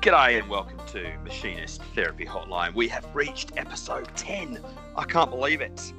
[0.00, 2.74] G'day and welcome to Machinist Therapy Hotline.
[2.74, 4.58] We have reached episode 10.
[4.96, 5.92] I can't believe it.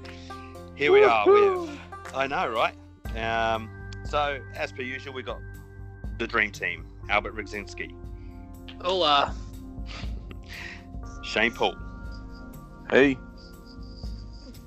[0.76, 1.70] Here we are with,
[2.16, 2.74] I know, right?
[3.15, 3.69] Um,
[4.04, 5.40] so, as per usual, we've got
[6.18, 7.94] the dream team Albert Rygzinski,
[8.82, 9.36] Hola.
[11.24, 11.76] Shane Paul,
[12.90, 13.18] Hey.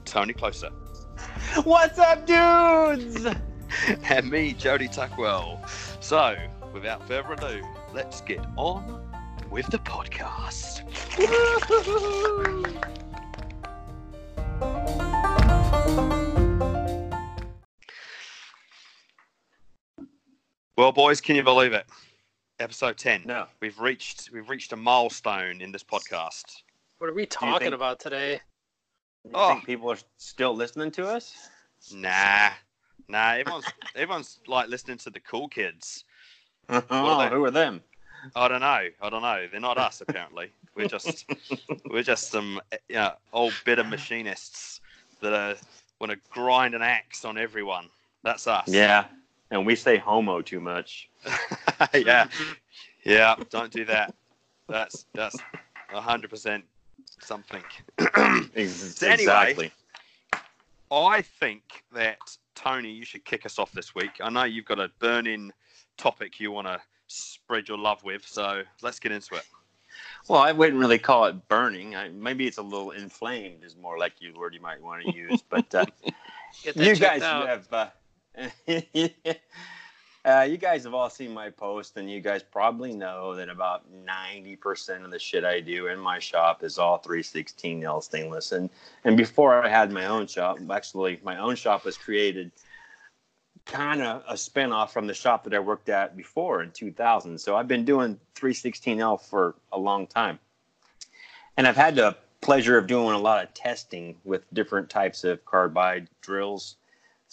[0.05, 0.71] Tony Closer,
[1.64, 3.27] What's up, dudes?
[4.05, 5.59] and me, Jody Tuckwell.
[6.01, 6.37] So,
[6.73, 7.62] without further ado,
[7.93, 9.04] let's get on
[9.55, 10.83] with the podcast.
[20.77, 21.87] Well, boys, can you believe it?
[22.59, 23.23] Episode 10.
[23.27, 23.47] No.
[23.61, 26.63] We've reached we've reached a milestone in this podcast.
[26.99, 28.41] What are we talking think- about today?
[29.25, 29.55] You Oh.
[29.55, 31.49] think people are still listening to us?
[31.93, 32.51] Nah.
[33.09, 36.05] Nah, everyone's everyone's like listening to the cool kids.
[36.68, 37.29] Oh, they?
[37.29, 37.83] who are them?
[38.35, 38.89] I don't know.
[39.01, 39.47] I don't know.
[39.51, 40.51] They're not us apparently.
[40.75, 41.30] We're just
[41.91, 44.80] we're just some you know, old bitter machinists
[45.21, 45.57] that are
[46.01, 47.89] want to grind an axe on everyone.
[48.23, 48.69] That's us.
[48.69, 49.07] Yeah.
[49.51, 51.09] And we say homo too much.
[51.95, 52.27] yeah.
[53.05, 53.37] Yeah.
[53.51, 54.15] Don't do that.
[54.69, 55.37] That's that's
[55.91, 56.65] hundred percent
[57.21, 57.63] something.
[58.57, 59.73] So anyway- exactly.
[60.91, 62.19] I think that
[62.55, 64.12] Tony, you should kick us off this week.
[64.21, 65.53] I know you've got a burning
[65.97, 66.81] topic you want to
[67.15, 69.44] spread your love with, so let's get into it.
[70.28, 71.94] Well, I wouldn't really call it burning.
[71.94, 75.12] I, maybe it's a little inflamed, is more like the word you might want to
[75.15, 75.43] use.
[75.48, 75.87] But uh,
[76.75, 77.47] you guys out.
[77.47, 77.88] have uh,
[80.25, 83.84] uh, you guys have all seen my post and you guys probably know that about
[84.06, 88.71] 90% of the shit i do in my shop is all 316l stainless and
[89.04, 92.50] and before i had my own shop actually my own shop was created
[93.66, 97.56] kind of a spin-off from the shop that i worked at before in 2000 so
[97.56, 100.39] i've been doing 316l for a long time
[101.56, 105.43] and i've had the pleasure of doing a lot of testing with different types of
[105.47, 106.77] carbide drills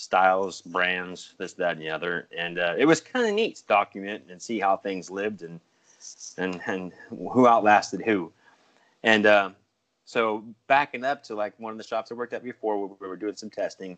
[0.01, 2.27] styles, brands, this, that, and the other.
[2.35, 5.59] And uh, it was kind of neat to document and see how things lived and
[6.37, 8.31] and and who outlasted who.
[9.03, 9.51] And uh,
[10.05, 13.07] so backing up to like one of the shops I worked at before, where we
[13.07, 13.97] were doing some testing.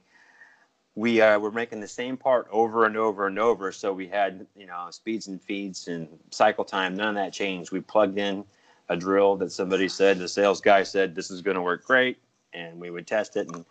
[0.96, 3.72] We uh, were making the same part over and over and over.
[3.72, 6.96] So we had, you know, speeds and feeds and cycle time.
[6.96, 7.72] None of that changed.
[7.72, 8.46] We plugged in
[8.90, 12.18] a drill that somebody said, the sales guy said, this is going to work great.
[12.54, 13.48] And we would test it.
[13.48, 13.66] And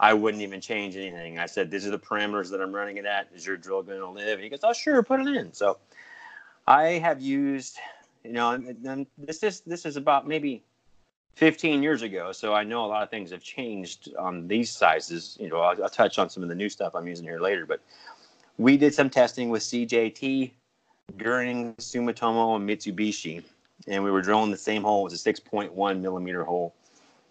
[0.00, 1.38] I wouldn't even change anything.
[1.38, 3.28] I said, "These are the parameters that I'm running it at.
[3.34, 5.76] Is your drill going to live?" And he goes, "Oh, sure, put it in." So,
[6.66, 7.76] I have used,
[8.24, 10.64] you know, and, and this is this is about maybe
[11.36, 12.32] 15 years ago.
[12.32, 15.36] So I know a lot of things have changed on these sizes.
[15.40, 17.66] You know, I'll, I'll touch on some of the new stuff I'm using here later.
[17.66, 17.80] But
[18.58, 20.50] we did some testing with CJT,
[21.16, 23.42] Guhring, Sumitomo, and Mitsubishi,
[23.88, 25.00] and we were drilling the same hole.
[25.06, 26.74] It was a 6.1 millimeter hole,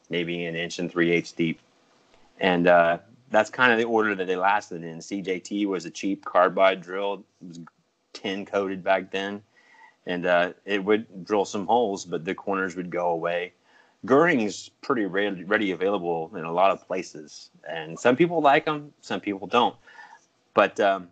[0.10, 1.60] maybe an inch and three eighths deep
[2.40, 3.00] and uh,
[3.30, 5.00] that's kind of the order that they lasted in.
[5.00, 7.60] CJT was a cheap carbide drill, it was
[8.14, 9.42] tin coated back then,
[10.06, 13.54] and uh, it would drill some holes, but the corners would go away.
[14.06, 18.94] Guhring's pretty ready, ready available in a lot of places, and some people like them,
[19.02, 19.76] some people don't.
[20.54, 21.10] But um,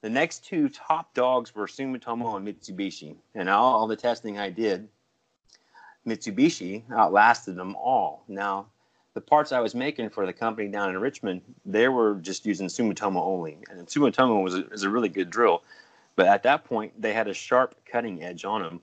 [0.00, 4.48] the next two top dogs were Sumitomo and Mitsubishi, and all, all the testing I
[4.48, 4.88] did,
[6.06, 8.24] Mitsubishi outlasted them all.
[8.26, 8.66] Now,
[9.12, 12.68] the parts I was making for the company down in Richmond, they were just using
[12.68, 15.62] Sumitomo only, and Sumitomo was a, is a really good drill,
[16.16, 18.80] but at that point they had a sharp cutting edge on them,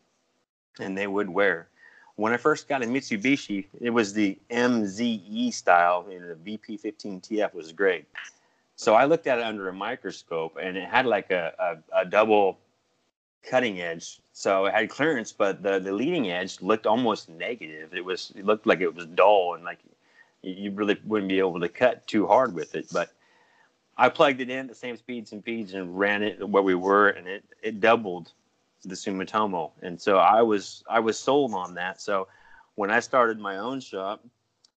[0.79, 1.67] and they would wear.
[2.15, 7.71] When I first got a Mitsubishi, it was the MZE style, and the VP15TF was
[7.71, 8.05] great.
[8.75, 11.53] So I looked at it under a microscope, and it had like a,
[11.93, 12.59] a, a double
[13.43, 14.19] cutting edge.
[14.33, 17.93] So it had clearance, but the, the leading edge looked almost negative.
[17.93, 19.79] It was it looked like it was dull and like
[20.41, 22.87] you- really wouldn't be able to cut too hard with it.
[22.91, 23.11] But
[23.97, 26.75] I plugged it in at the same speeds and feeds and ran it where we
[26.75, 28.31] were, and it it doubled
[28.83, 29.71] the Sumitomo.
[29.81, 32.01] And so I was I was sold on that.
[32.01, 32.27] So
[32.75, 34.23] when I started my own shop,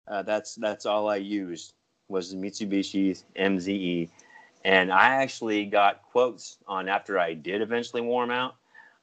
[0.08, 1.74] uh, that's that's all I used
[2.08, 4.10] was the Mitsubishi MZE.
[4.66, 8.56] And I actually got quotes on after I did eventually warm out.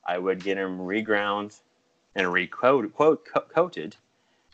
[0.07, 1.61] I would get them reground
[2.15, 3.97] and recoat quote co- coated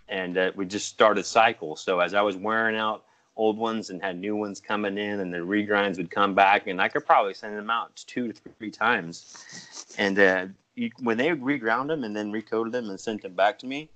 [0.08, 1.76] and uh, we just started cycle.
[1.76, 3.04] So as I was wearing out
[3.36, 6.80] old ones and had new ones coming in, and the regrinds would come back, and
[6.80, 9.94] I could probably send them out two to three times.
[9.98, 13.58] And uh, you, when they reground them and then recoated them and sent them back
[13.60, 13.90] to me,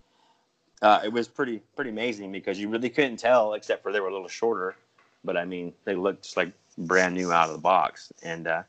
[0.83, 4.09] uh, it was pretty pretty amazing because you really couldn't tell except for they were
[4.09, 4.75] a little shorter,
[5.25, 8.13] but I mean they looked just like brand new out of the box.
[8.23, 8.63] And uh,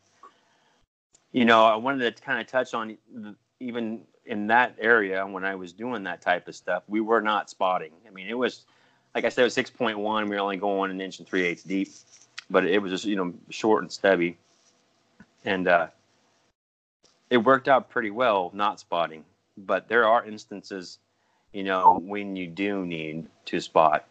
[1.32, 5.46] you know, I wanted to kind of touch on the, even in that area when
[5.46, 7.92] I was doing that type of stuff, we were not spotting.
[8.06, 8.66] I mean, it was
[9.14, 10.30] like I said, it was six point one.
[10.30, 11.90] We were only going an inch and three eighths deep,
[12.50, 14.38] but it was just you know short and stubby,
[15.46, 15.88] and uh,
[17.30, 19.24] it worked out pretty well not spotting.
[19.58, 21.00] But there are instances,
[21.52, 24.06] you know, when you do need to spot.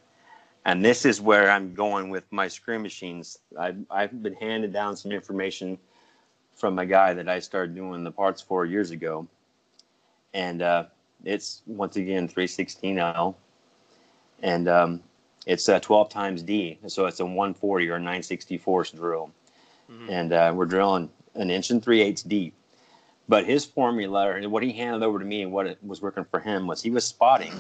[0.65, 3.39] And this is where I'm going with my screw machines.
[3.59, 5.79] I've, I've been handed down some information
[6.55, 9.27] from a guy that I started doing the parts for years ago.
[10.35, 10.85] And uh,
[11.25, 13.35] it's once again 316L.
[14.43, 15.01] And um,
[15.47, 16.79] it's uh, 12 times D.
[16.87, 19.31] So it's a 140 or 964 drill.
[19.91, 20.09] Mhm.
[20.09, 22.55] And uh, we're drilling an inch and three eighths deep.
[23.29, 26.25] But his formula, and what he handed over to me and what it was working
[26.25, 27.53] for him was he was spotting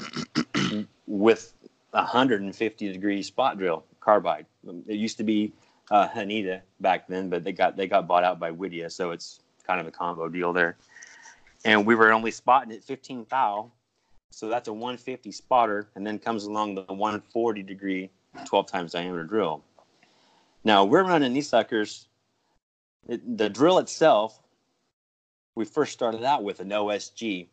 [1.06, 1.52] with
[1.92, 4.46] a 150 degree spot drill carbide.
[4.88, 5.52] It used to be
[5.90, 9.40] uh, Hanita back then, but they got they got bought out by Whittier, so it's
[9.66, 10.76] kind of a combo deal there.
[11.64, 13.70] And we were only spotting at 15 thou,
[14.30, 18.10] so that's a 150 spotter, and then comes along the 140 degree
[18.46, 19.62] 12 times diameter drill.
[20.64, 22.08] Now we're running these suckers.
[23.08, 24.40] It, the drill itself,
[25.54, 27.48] we first started out with an OSG,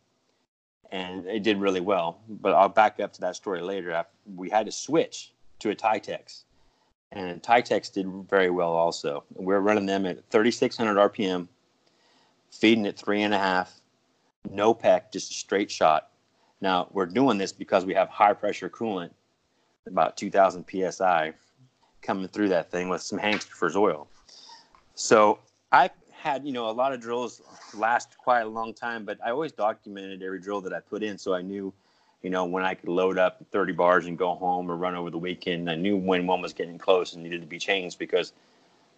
[0.92, 2.20] and it did really well.
[2.30, 4.06] But I'll back up to that story later.
[4.36, 6.44] We had to switch to a Titex,
[7.12, 9.24] and Titex did very well also.
[9.34, 11.48] We are running them at 3,600 RPM,
[12.52, 13.82] feeding at three and a half,
[14.50, 16.10] no peck, just a straight shot.
[16.62, 19.12] Now we're doing this because we have high pressure coolant,
[19.86, 21.34] about 2,000 psi,
[22.02, 24.08] coming through that thing with some Hangsterfer's oil.
[24.96, 25.40] So
[25.72, 27.42] I had, you know, a lot of drills
[27.76, 31.18] last quite a long time, but I always documented every drill that I put in,
[31.18, 31.74] so I knew,
[32.24, 35.12] you know, when I could load up 30 bars and go home or run over
[35.12, 35.70] the weekend.
[35.70, 38.34] I knew when one was getting close and needed to be changed because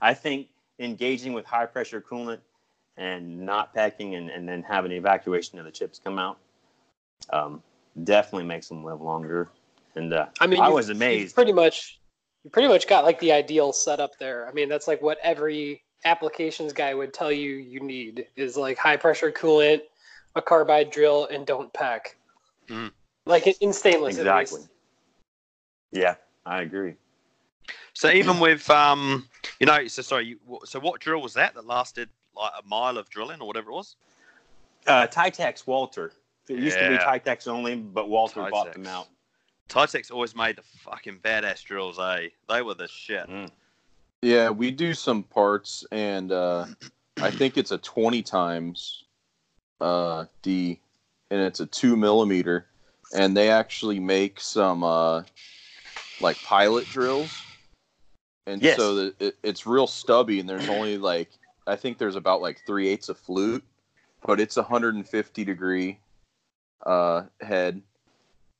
[0.00, 0.48] I think
[0.80, 2.40] engaging with high pressure coolant
[2.96, 6.38] and not packing and, and then having evacuation of the chips come out
[7.32, 7.62] um,
[8.02, 9.50] definitely makes them live longer.
[9.94, 11.34] And uh, I mean, I you- was you amazed.
[11.34, 11.98] pretty much,
[12.44, 14.48] you pretty much got like the ideal setup there.
[14.48, 18.78] I mean, that's like what every applications guy would tell you you need is like
[18.78, 19.82] high pressure coolant,
[20.34, 22.16] a carbide drill, and don't pack.
[22.68, 22.90] Mm.
[23.26, 24.58] Like in- in stainless, at Exactly.
[24.60, 24.70] least.
[25.92, 26.14] Yeah,
[26.46, 26.94] I agree.
[27.92, 29.28] So even with um,
[29.60, 30.26] you know, so sorry.
[30.26, 33.70] You, so what drill was that that lasted like a mile of drilling or whatever
[33.70, 33.96] it was?
[34.86, 36.12] Uh, Titex Walter.
[36.48, 37.04] It used to be Yeah.
[37.18, 39.06] Titex only, but Walter bought them out.
[39.68, 42.28] Titex always made the fucking badass drills, eh?
[42.48, 43.26] They were the shit.
[43.28, 43.50] Mm.
[44.20, 46.66] Yeah, we do some parts, and uh,
[47.20, 49.04] I think it's a 20 times
[49.80, 50.80] uh, D,
[51.30, 52.66] and it's a two millimeter,
[53.14, 55.22] and they actually make some uh,
[56.20, 57.44] like pilot drills,
[58.46, 58.76] and Yes.
[58.76, 61.30] so that it, it's real stubby, and there's only like
[61.66, 63.64] I think there's about like three eighths of flute,
[64.24, 65.98] but it's a 150 degree
[66.86, 67.82] uh, head,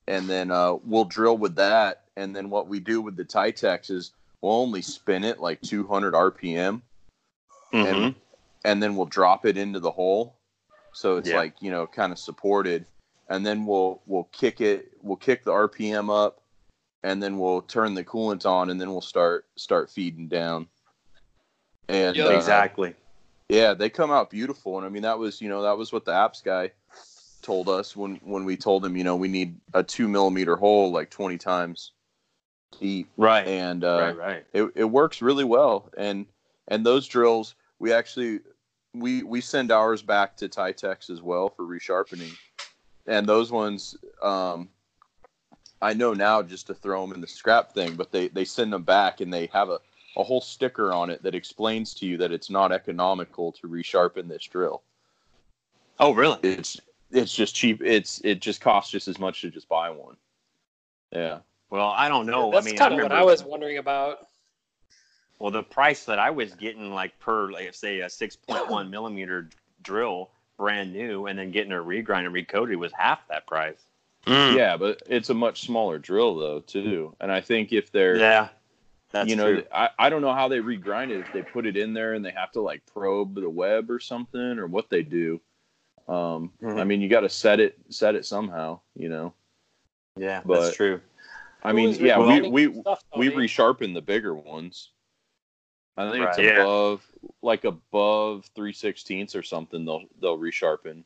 [0.09, 3.91] and then uh, we'll drill with that, and then what we do with the Titex
[3.91, 6.83] is we'll only spin it like 200 RPM,
[7.73, 7.87] Mhm.
[7.87, 8.15] and
[8.65, 10.37] and then we'll drop it into the hole,
[10.93, 11.37] so it's Yeah.
[11.37, 12.87] like you know kind of supported,
[13.29, 16.43] and then we'll we'll kick it, we'll kick the RPM up,
[17.03, 20.69] and then we'll turn the coolant on, and then we'll start start feeding down.
[21.89, 22.95] And Yeah, uh, exactly.
[23.49, 26.05] yeah, they come out beautiful, and I mean that was you know that was what
[26.05, 26.73] the apps guy
[27.43, 30.91] told us when when we told him you know we need a two millimeter hole
[30.93, 31.93] like 20 times
[32.81, 33.47] deep, Right.
[33.47, 34.17] and uh, right.
[34.17, 34.47] Right.
[34.53, 36.27] it, it works really well and
[36.69, 38.41] and those drills we actually
[38.95, 42.33] we we send ours back to Titex as well for resharpening
[43.07, 44.69] and those ones um
[45.81, 48.73] I know now just to throw them in the scrap thing but they they send
[48.73, 49.79] them back and they have a
[50.17, 54.29] a whole sticker on it that explains to you that it's not economical to resharpen
[54.29, 54.83] this drill
[55.99, 56.39] Oh, really?
[56.43, 56.81] it's
[57.13, 60.17] it's just cheap it's it just costs just as much to just buy one
[61.13, 61.39] yeah
[61.71, 62.51] Well, I don't know.
[62.51, 64.27] That's I mean, kind I of what I was wondering about.
[65.39, 69.49] Well, the price that I was getting, like per, like say, a 6.1 millimeter
[69.83, 73.79] drill, brand new, and then getting a regrind and recoated was half that price.
[74.27, 74.57] Mm.
[74.57, 77.17] Yeah, but it's a much smaller drill though too.
[77.21, 78.49] And I think if they're Yeah,
[79.11, 79.65] that's you know, true.
[79.75, 82.25] I, I don't know how they regrind it if they put it in there and
[82.25, 85.41] they have to like probe the web or something or what they do.
[86.13, 86.79] Um, Mhm.
[86.79, 89.33] I mean, you got to set it set it somehow, you know.
[90.17, 91.01] Yeah, but- that's true.
[91.65, 93.47] I mean, yeah, we we stuff, we Tony?
[93.47, 94.91] resharpen the bigger ones.
[95.97, 96.47] I think it's Right.
[96.47, 96.63] Yeah.
[96.63, 97.07] above
[97.41, 99.85] like above three sixteenths or something.
[99.85, 101.05] They'll they'll resharpen.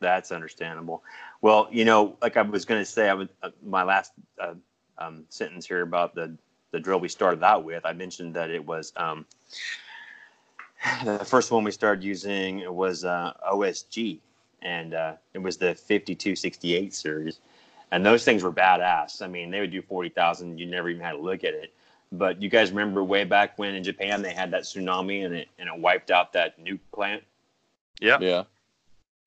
[0.00, 1.04] That's understandable.
[1.42, 4.54] Well, you know, like I was going to say, I would uh, my last uh,
[4.98, 6.36] um, sentence here about the
[6.72, 7.84] the drill we started out with.
[7.86, 9.26] I mentioned that it was um,
[11.04, 14.18] the first one we started using was uh, OSG,
[14.62, 17.40] and uh, it was the 5268 series,
[17.90, 19.22] and those things were badass.
[19.22, 20.58] I mean, they would do forty thousand.
[20.58, 21.72] You never even had to look at it.
[22.10, 25.48] But you guys remember way back when in Japan they had that tsunami and it
[25.58, 27.22] and it wiped out that nuke plant.
[28.00, 28.18] Yeah.
[28.20, 28.44] Yeah.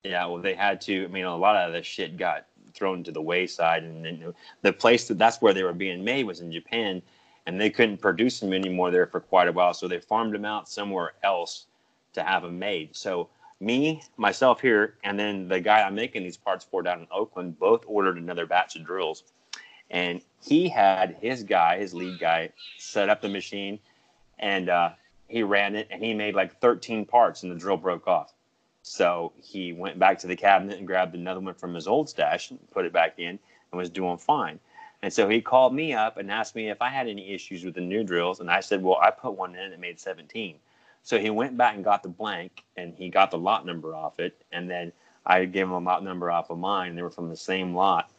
[0.04, 1.06] Yeah, well, they had to.
[1.06, 2.46] I mean, a lot of the shit got
[2.76, 6.26] thrown to the wayside, and then the place that that's where they were being made
[6.26, 7.02] was in Japan,
[7.46, 10.46] and they couldn't produce them anymore there for quite a while, so they farmed them
[10.46, 11.68] out somewhere else
[12.14, 12.96] to have them made.
[12.96, 17.08] So me, myself here, and then the guy I'm making these parts for down in
[17.12, 19.24] Oakland, both ordered another batch of drills,
[19.92, 23.80] and he had his guy, his lead guy, set up the machine,
[24.40, 24.90] and uh,
[25.28, 28.34] he ran it, and he made like 13 parts, and the drill broke off.
[28.82, 32.52] So he went back to the cabinet and grabbed another one from his old stash
[32.52, 33.40] and put it back in and
[33.72, 34.60] was doing fine.
[35.02, 37.76] And so he called me up and asked me if I had any issues with
[37.76, 38.40] the new drills.
[38.40, 40.58] And I said, Well, I put one in that made 17.
[41.04, 44.20] So he went back and got the blank and he got the lot number off
[44.20, 44.44] it.
[44.52, 44.92] And then
[45.26, 46.96] I gave him a lot number off of mine.
[46.96, 48.10] They were from the same lot.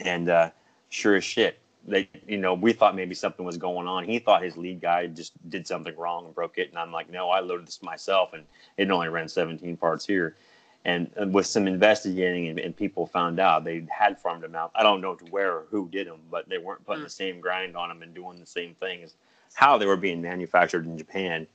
[0.00, 0.50] And uh,
[0.88, 4.04] sure as shit, they, you know, we thought maybe something was going on.
[4.04, 6.70] He thought his lead guy just did something wrong and broke it.
[6.70, 8.32] And I'm like, No, I loaded this myself.
[8.32, 8.44] And
[8.76, 10.36] it only ran 17 parts here.
[10.84, 14.70] And uh, with some investigating, and, and people found out they had farmed them out.
[14.74, 17.40] I don't know to where or who did them, but they weren't putting the same
[17.40, 19.14] grind on them and doing the same things.
[19.52, 21.46] How they were being manufactured in Japan,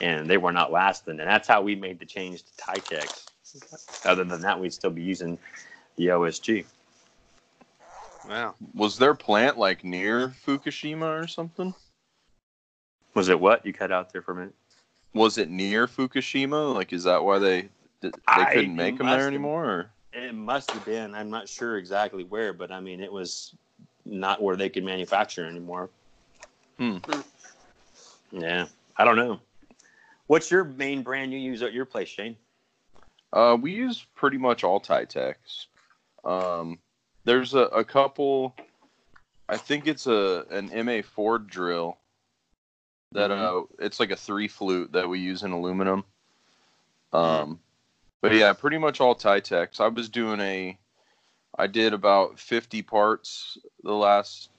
[0.00, 1.20] and they were not lasting.
[1.20, 3.26] And that's how we made the change to Titex.
[4.04, 5.38] Other than that, we'd still be using
[5.96, 6.66] the OSG.
[8.28, 8.54] Wow.
[8.74, 11.74] Was their plant like near Fukushima or something?
[13.14, 14.54] Was it what you cut out there for a minute?
[15.14, 16.74] Was it near Fukushima?
[16.74, 17.68] Like, is that why they
[18.00, 18.10] they
[18.52, 19.64] couldn't make them there anymore?
[19.64, 19.90] Or?
[20.12, 21.14] It must have been.
[21.14, 23.54] I'm not sure exactly where, but I mean, it was
[24.04, 25.90] not where they could manufacture anymore.
[26.78, 26.98] Hmm.
[28.32, 29.40] Yeah, I don't know.
[30.26, 32.36] What's your main brand you use at your place, Shane?
[33.32, 35.66] Uh, we use pretty much all Titex.
[36.24, 36.78] Um,
[37.24, 38.54] there's a, a couple.
[39.48, 41.98] I think it's a an MA Ford drill
[43.12, 43.62] that Mhm.
[43.62, 46.04] uh, it's like a three flute that we use in aluminum.
[47.12, 47.60] Um,
[48.22, 49.80] but yeah, pretty much all Titex.
[49.80, 50.78] I was doing a,
[51.58, 54.50] I did about 50 parts the last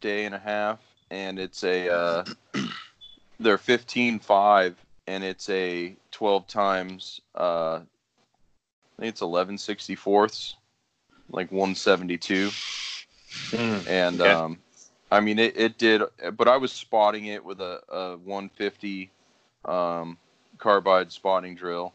[0.00, 0.80] day and a half,
[1.10, 2.24] and it's a, uh,
[3.40, 4.74] they're 15.5,
[5.06, 10.54] and it's a 12 times, uh, I think it's 11 64ths,
[11.30, 12.50] like 172.
[13.86, 14.30] And, Okay.
[14.30, 14.58] um,
[15.10, 16.02] I mean, it, it did,
[16.36, 19.10] but I was spotting it with a, a 150
[19.64, 20.18] um,
[20.58, 21.94] carbide spotting drill,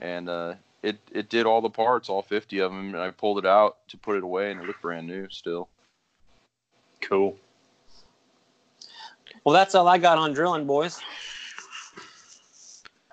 [0.00, 3.38] and uh, it it did all the parts, all 50 of them, and I pulled
[3.38, 5.68] it out to put it away, and it looked brand new still.
[7.02, 7.36] Cool.
[9.44, 11.00] Well, that's all I got on drilling, boys.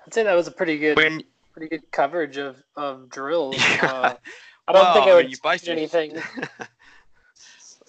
[0.05, 3.55] I'd say that was a pretty good, When pretty good coverage of, of drills.
[3.59, 3.91] Yeah.
[3.91, 4.15] Uh,
[4.69, 6.21] I don't Well, think I I would mean, you change basically- anything.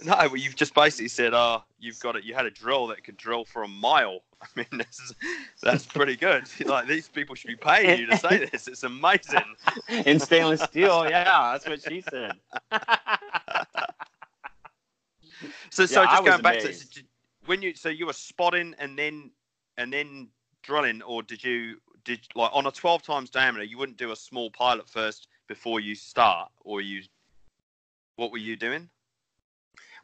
[0.05, 2.25] no, well, you've just basically said, "Oh, you've got it.
[2.25, 5.15] You had a drill that could drill for a mile." I mean, is,
[5.63, 6.45] that's pretty good.
[6.67, 8.69] Like these people should be paying you to say this.
[8.69, 9.43] It's amazing.
[10.07, 12.35] In stainless steel, yeah, that's what she said.
[15.71, 16.95] So, so Yeah, just going back to amazed.
[16.95, 17.01] so
[17.47, 19.31] when you so you were spotting and then
[19.77, 20.29] and then
[20.63, 23.65] drilling, or did you did like on a twelve times diameter?
[23.65, 27.03] You wouldn't do a small pilot first before you start, or you
[28.17, 28.89] what were you doing?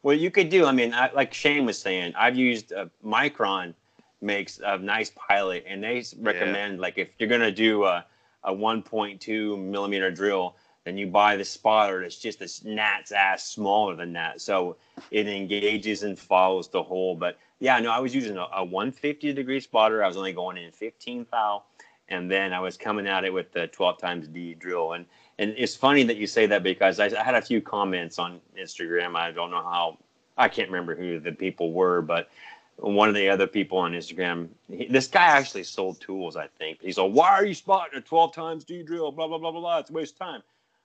[0.04, 3.72] What you could do, I mean, I, like Shane was saying, I've used uh, Micron
[4.20, 8.04] makes a nice pilot, and they recommend like if you're gonna do a,
[8.42, 13.96] a 1.2 millimeter drill, then you buy the spotter that's just a gnat's ass smaller
[13.96, 14.76] than that, so
[15.10, 17.14] it engages and follows the hole.
[17.14, 20.04] But yeah, no, I was using a, a 150 degree spotter.
[20.04, 21.62] I was only going in 15 thou,
[22.10, 25.06] and then I was coming at it with the 12 times D drill, and
[25.38, 28.40] and it's funny that you say that because I, I had a few comments on
[28.58, 29.16] Instagram.
[29.16, 29.98] I don't know how,
[30.36, 32.30] I can't remember who the people were, but
[32.76, 36.80] one of the other people on Instagram, he, this guy actually sold tools, I think.
[36.82, 39.10] He's like, why are you spotting a 12 times D drill?
[39.12, 39.78] Blah, blah, blah, blah, blah.
[39.78, 40.42] It's a waste of time.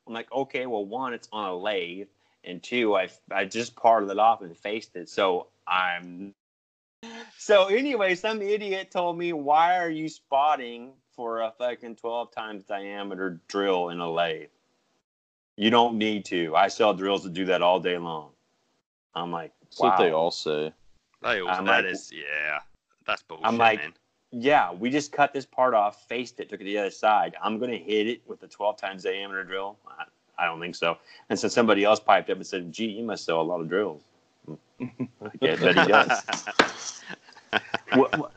[0.07, 2.07] I'm like, okay, well, one, it's on a lathe.
[2.43, 5.09] And two, I, I just parted it off and faced it.
[5.09, 6.33] So I'm.
[7.37, 12.63] So anyway, some idiot told me, why are you spotting for a fucking 12 times
[12.63, 14.47] diameter drill in a lathe?
[15.57, 16.55] You don't need to.
[16.55, 18.29] I sell drills that do that all day long.
[19.15, 20.71] I'm like, That's what they all say.
[21.21, 22.59] They all, I'm that like- is, yeah,
[23.05, 23.93] that's bullshit, I'm like- man.
[24.31, 27.35] Yeah, we just cut this part off, faced it, took it to the other side.
[27.43, 29.75] I'm going to hit it with a 12 times diameter drill.
[29.87, 30.03] I,
[30.41, 30.99] I don't think so.
[31.29, 33.67] And so somebody else piped up and said, gee, you must sell a lot of
[33.67, 34.03] drills.
[34.79, 34.87] yeah,
[35.41, 37.01] I bet he does.
[37.95, 38.31] What- what-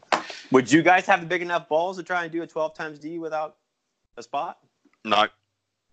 [0.52, 2.98] would you guys have the big enough balls to try and do a 12 times
[2.98, 3.56] D without
[4.16, 4.58] a spot?
[5.04, 5.26] no,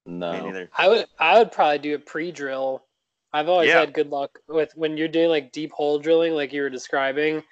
[0.06, 0.70] Me neither.
[0.78, 2.84] I would I would probably do a pre-drill.
[3.34, 3.82] I've always Yeah.
[3.82, 7.44] had good luck with when you're doing like deep hole drilling, like you were describing.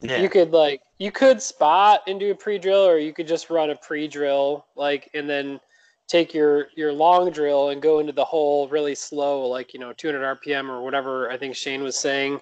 [0.00, 0.20] Yeah.
[0.20, 3.70] You could like you could spot and do a pre-drill, or you could just run
[3.70, 5.60] a pre-drill, like and then
[6.08, 9.92] take your your long drill and go into the hole really slow, like you know
[9.92, 11.30] 200 RPM or whatever.
[11.30, 12.40] I think Shane was saying.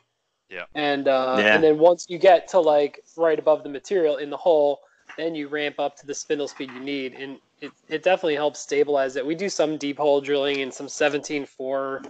[0.50, 0.64] Yeah.
[0.75, 1.54] And uh, Yeah.
[1.54, 4.80] and then once you get to like right above the material in the hole,
[5.16, 8.61] then you ramp up to the spindle speed you need, and it, it definitely helps
[8.61, 9.26] stabilize it.
[9.26, 12.04] We do some deep hole drilling and some 17.4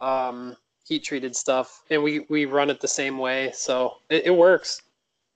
[0.00, 4.30] um, heat treated stuff, and we, we run it the same way, so it, it
[4.30, 4.82] works.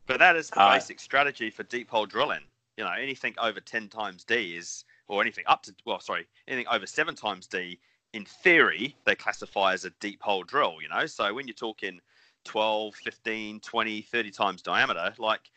[0.06, 2.42] but that is the Uh, basic strategy for deep hole drilling.
[2.76, 6.66] You know, anything over 10 times D is, or anything up to, well, sorry, anything
[6.68, 7.78] over seven times D,
[8.12, 11.06] in theory, they classify as a deep hole drill, you know?
[11.06, 12.00] So when you're talking
[12.44, 15.50] 12, 15, 20, 30 times diameter, like,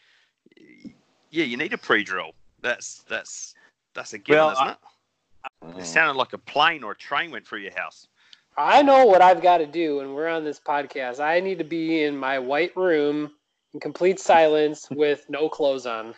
[1.29, 2.31] yeah, you need a pre drill.
[2.61, 3.53] That's, that's,
[3.93, 4.77] that's a given, Well, isn't I- it?
[5.79, 8.07] It sounded like a plane or a train went through your house.
[8.57, 11.19] I know what I've got to do and we're on this podcast.
[11.19, 13.31] I need to be in my white room
[13.73, 16.15] in complete silence with no clothes on.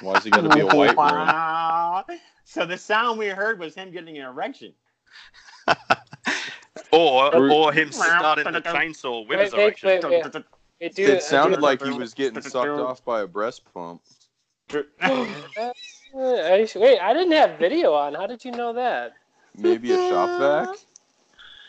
[0.00, 0.96] Why is it going to be a white room?
[0.96, 2.04] Wow.
[2.44, 4.72] So the sound we heard was him getting an erection.
[6.92, 10.10] Or, Or- or him starting the chainsaw with his Wait, wait, erection.
[10.10, 10.44] wait, wait.
[10.80, 14.02] It, do, It sounded like he was getting sucked off by a breast pump.
[16.12, 18.14] Wait, I didn't have video on.
[18.14, 19.12] How did you know that?
[19.56, 20.68] Maybe a shop vac.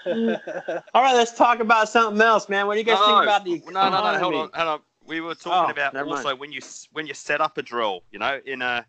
[0.94, 2.66] All right, let's talk about something else, man.
[2.68, 3.74] What do you guys think about the economy?
[3.74, 4.80] no, no, no, hold on, hold on.
[5.06, 6.26] We were talking Oh, about never mind.
[6.26, 6.62] also when you
[6.94, 8.86] when you set up a drill, you know, in a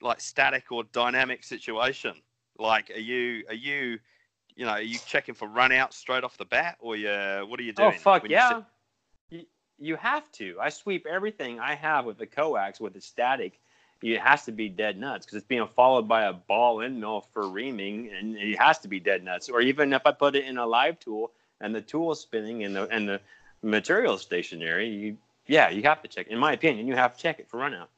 [0.00, 2.14] like static or dynamic situation.
[2.58, 3.98] Like, are you are you
[4.56, 7.08] you know are you checking for run out straight off the bat, or you
[7.46, 7.88] what are you doing?
[7.88, 8.60] Oh fuck when you yeah!
[9.30, 9.46] set-
[9.78, 10.56] You, have to.
[10.60, 13.60] I sweep everything I have with the coax with the static.
[14.02, 17.26] It has to be dead nuts because it's being followed by a ball end mill
[17.32, 19.48] for reaming, and it has to be dead nuts.
[19.48, 22.64] Or even if I put it in a live tool and the tool is spinning
[22.64, 23.20] and the and the
[23.62, 25.16] material is stationary, you
[25.46, 26.28] yeah, you have to check.
[26.28, 27.90] In my opinion, you have to check it for run out.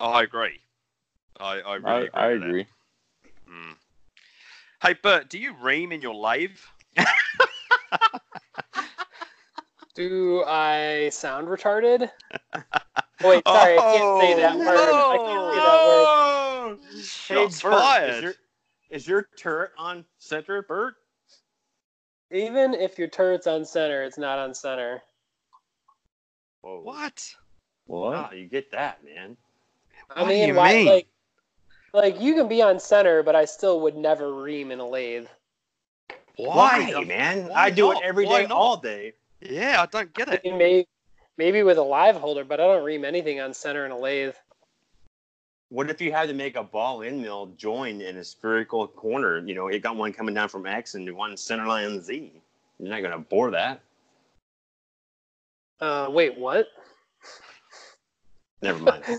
[0.00, 0.60] Oh, I agree.
[1.40, 2.42] I I really I, agree.
[2.42, 2.66] I agree.
[3.48, 3.76] Mm.
[4.84, 6.58] Hey, Bert, do you ream in your lathe?
[9.94, 12.00] Do I sound retarded?
[13.24, 14.68] Wait, sorry, I can't say that oh, word.
[14.68, 16.04] I can't say that word.
[16.06, 18.10] Oh, Shots Bert, fired.
[18.10, 18.34] Is your,
[18.90, 20.96] is your turret on center, Bert?
[22.30, 25.00] Even if your turret's on center, it's not on center.
[26.60, 26.82] Whoa.
[26.82, 27.34] What?
[27.86, 29.38] Wow, ah, you get that, man.
[30.14, 30.86] I What do mean, you why, mean?
[30.86, 31.06] like,
[31.94, 35.26] like you can be on center, but I still would never ream in a lathe.
[36.36, 37.04] Why, Why?
[37.04, 37.48] man?
[37.48, 38.02] Why I do not?
[38.02, 38.56] it every Why day, not?
[38.56, 39.14] all day.
[39.40, 40.44] Yeah, I don't get I it.
[40.44, 40.88] mean, maybe,
[41.38, 44.34] maybe with a live holder, but I don't ream anything on center in a lathe.
[45.68, 49.38] What if you had to make a ball end mill join in a spherical corner?
[49.38, 52.32] You know, you got one coming down from X and one center line Z.
[52.78, 53.80] You're not gonna bore that.
[55.80, 56.66] Uh, wait, what?
[58.62, 59.04] Never mind.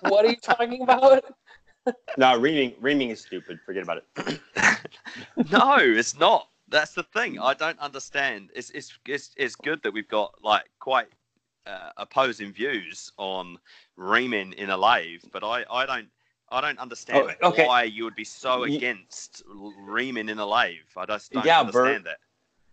[0.00, 1.24] What are you talking about?
[2.18, 3.58] no, reaming reaming is stupid.
[3.64, 4.40] Forget about it.
[5.52, 6.48] no, it's not.
[6.68, 7.38] That's the thing.
[7.38, 8.50] I don't understand.
[8.54, 11.06] It's it's it's, it's good that we've got like quite
[11.66, 13.58] uh, opposing views on
[13.96, 16.08] reaming in a lathe, but I, I don't
[16.50, 17.66] I don't understand Oh, okay.
[17.66, 20.76] why you would be so against l- reaming in a lathe.
[20.96, 21.74] I just don't Yeah, Bert.
[21.74, 22.18] understand that.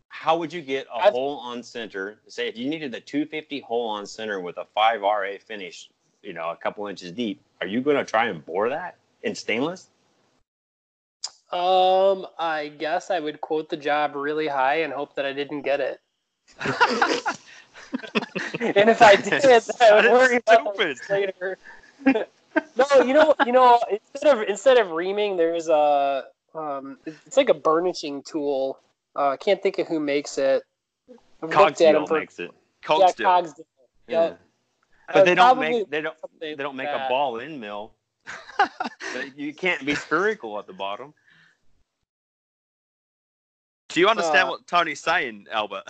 [0.10, 2.20] how would you get a I've- hole on center?
[2.28, 5.90] Say if you needed a 250 hole on center with a 5 RA finish,
[6.22, 9.36] you know, a couple inches deep, are you going to try and bore that in
[9.36, 9.88] stainless?
[11.52, 15.62] Um, I guess I would quote the job really high and hope that I didn't
[15.62, 16.00] get it.
[18.60, 21.58] and if I did, I That would worry about it later.
[22.06, 23.80] no, you know, you know,
[24.14, 28.80] instead of instead of reaming, there's a um, it's like a burnishing tool.
[29.16, 30.64] Uh, I can't think of who makes it.
[31.42, 32.50] I've looked at 'em Cogsdill for- makes it.
[32.50, 33.26] Yeah, Cogsdill.
[33.26, 33.66] Cogsdill.
[34.08, 34.34] Yeah.
[35.14, 37.92] But they don't make they don't something they don't make like a ball end mill.
[39.14, 41.14] So you can't be spherical at the bottom.
[43.90, 45.84] Do you understand Uh, what Tony's saying, Albert?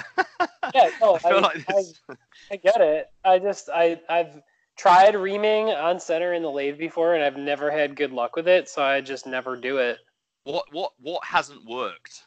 [0.73, 2.01] Yeah, no, I I, like this.
[2.09, 2.15] I,
[2.51, 3.07] I get it.
[3.23, 4.41] I just I I've
[4.75, 8.47] tried reaming on center in the lathe before, and I've never had good luck with
[8.47, 9.99] it, so I just never do it.
[10.43, 12.23] What what what hasn't worked?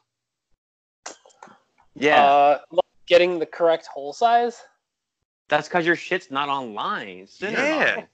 [1.95, 2.59] Yeah, Uh,
[3.07, 4.62] getting the correct hole size.
[5.49, 7.19] that's because your shit's not online.
[7.21, 8.05] It's center Yeah.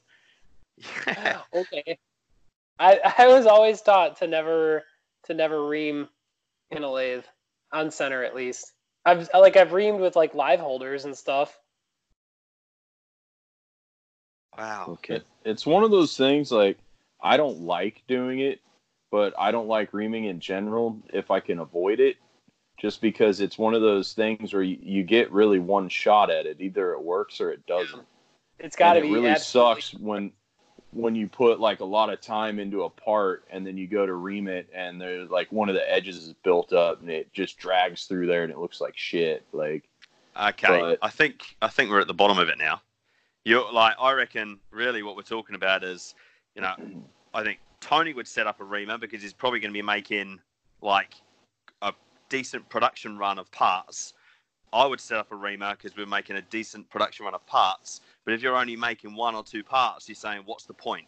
[1.07, 1.37] Oh, line.
[1.55, 1.99] Okay.
[2.79, 4.83] I I was always taught to never
[5.25, 6.09] to never ream
[6.71, 7.25] in a lathe
[7.73, 8.73] on center at least.
[9.05, 11.59] I've like I've reamed with like live holders and stuff.
[14.57, 14.87] Wow.
[14.90, 15.16] Okay.
[15.16, 16.79] It, it's one of those things like
[17.23, 18.61] I don't like doing it,
[19.11, 22.16] but I don't like reaming in general if I can avoid it.
[22.79, 26.47] Just because it's one of those things where you, you get really one shot at
[26.47, 26.57] it.
[26.61, 28.03] Either it works or it doesn't.
[28.59, 30.33] It's got to And be it really absolutely- sucks when
[30.92, 34.05] when you put like a lot of time into a part and then you go
[34.05, 37.33] to ream it and there's like one of the edges is built up and it
[37.33, 39.44] just drags through there and it looks like shit.
[39.52, 39.88] Like
[40.38, 42.83] Okay, But- I think I think we're at the bottom of it now.
[43.44, 46.14] You're like I reckon really what we're talking about is,
[46.55, 46.74] you know,
[47.35, 50.38] I think Tony would set up a reamer because he's probably going to be making
[50.83, 51.14] like
[51.81, 51.92] a
[52.28, 54.14] decent production run of parts.
[54.72, 58.00] I would set up a reamer because we're making a decent production run of parts.
[58.24, 61.06] But if you're only making one or two parts, you're saying what's the point?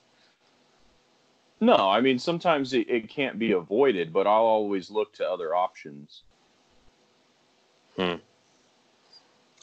[1.60, 5.54] no, I mean sometimes it, it can't be avoided, but I'll always look to other
[5.54, 6.24] options.
[7.96, 8.16] Hmm.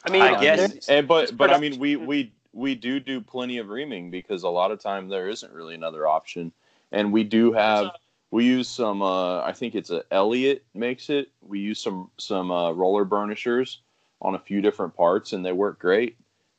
[0.04, 3.58] I mean, I guess- And but but I mean we we we do do plenty
[3.58, 6.52] of reaming because a lot of time there isn't really another option,
[6.90, 7.90] and we do have
[8.32, 11.28] we use some uh, I think it's a Elliott makes it.
[11.40, 13.78] We use some some uh, roller burnishers
[14.22, 16.16] on a few different parts and they work great.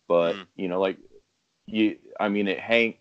[0.07, 0.45] But Mm.
[0.55, 0.97] you know like
[1.65, 2.95] you I mean it hang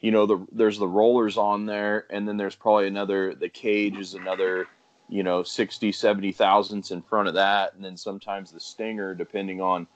[0.00, 3.96] you know the there's the rollers on there and then there's probably another the cage
[3.96, 4.66] is another
[5.08, 9.60] you know 60 70 thousandths in front of that and then sometimes the stinger depending
[9.60, 9.86] on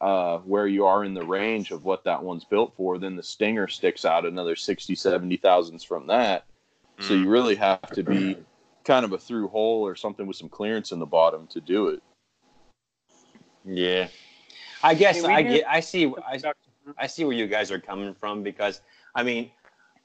[0.00, 3.22] uh, where you are in the range of what that one's built for then the
[3.22, 6.44] stinger sticks out another 60 70 thousandths from that
[7.00, 7.20] so Mm.
[7.22, 8.36] you really have to be
[8.84, 11.88] kind of a through hole or something with some clearance in the bottom to do
[11.88, 12.02] it
[13.64, 14.08] Yeah.
[14.82, 15.64] I guess I I get.
[15.68, 16.12] I see.
[16.26, 16.40] I,
[16.98, 18.80] I see where you guys are coming from because
[19.14, 19.50] I mean,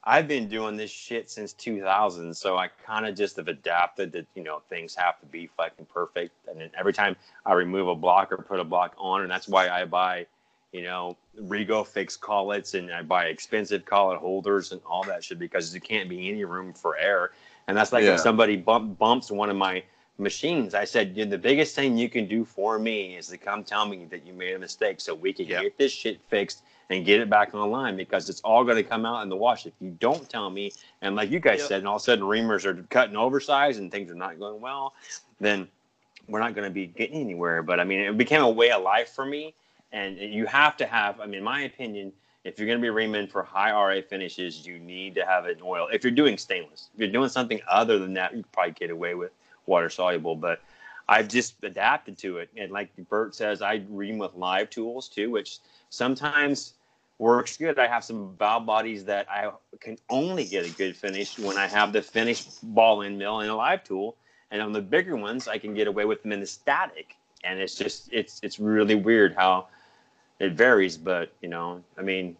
[0.03, 4.27] I've been doing this shit since 2000, so I kind of just have adapted that
[4.35, 7.15] you know things have to be fucking perfect, and then every time
[7.45, 10.27] I remove a block or put a block on, and that's why I buy,
[10.73, 15.39] you know, Rego fix collets and I buy expensive collet holders and all that shit
[15.39, 17.31] because there can't be any room for error,
[17.67, 18.15] and that's like Yeah.
[18.15, 19.83] if somebody bump, bumps one of my
[20.17, 20.73] machines.
[20.73, 24.05] I said, the biggest thing you can do for me is to come tell me
[24.09, 25.61] that you made a mistake so we can Yeah.
[25.61, 29.05] get this shit fixed and get it back online because it's all going to come
[29.05, 29.65] out in the wash.
[29.65, 31.67] If you don't tell me, and like you guys Yep.
[31.67, 34.61] said, and all of a sudden reamers are cutting oversized and things are not going
[34.61, 34.93] well,
[35.39, 35.67] then
[36.27, 37.61] we're not going to be getting anywhere.
[37.61, 39.53] But I mean, it became a way of life for me.
[39.91, 42.11] And you have to have, I mean, in my opinion,
[42.43, 45.57] if you're going to be reaming for high RA finishes, you need to have an
[45.63, 45.87] oil.
[45.91, 49.15] If you're doing stainless, if you're doing something other than that, you probably get away
[49.15, 49.31] with
[49.67, 50.35] water soluble.
[50.35, 50.61] But
[51.07, 52.49] I've just adapted to it.
[52.57, 56.73] And like Bert says, I ream with live tools too, which sometimes
[57.19, 57.79] works good.
[57.79, 61.67] I have some valve bodies that I can only get a good finish when I
[61.67, 64.17] have the finished ball end mill in a live tool.
[64.51, 67.15] And on the bigger ones, I can get away with them in the static.
[67.43, 69.67] And it's just, it's, it's really weird how
[70.39, 70.97] it varies.
[70.97, 72.35] But, you know, I mean,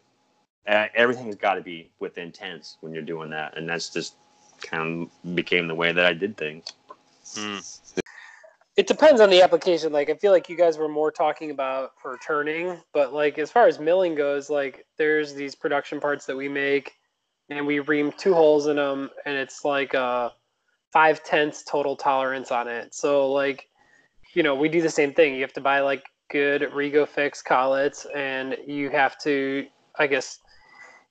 [0.65, 3.57] everything's got to be with intense when you're doing that.
[3.57, 4.15] And that's just
[4.61, 6.65] kind of became the way that I did things.
[7.25, 8.01] Mm.
[8.77, 9.91] it depends on the application.
[9.91, 13.51] Like I feel like you guys were more talking about for turning, but like as
[13.51, 16.93] far as milling goes, like there's these production parts that we make,
[17.49, 20.33] and we ream two holes in them, and it's like a
[20.91, 22.93] five tenths total tolerance on it.
[22.93, 23.67] So like,
[24.33, 25.35] you know, we do the same thing.
[25.35, 29.65] You have to buy like good Rego fix collets, and you have to,
[29.97, 30.39] I guess,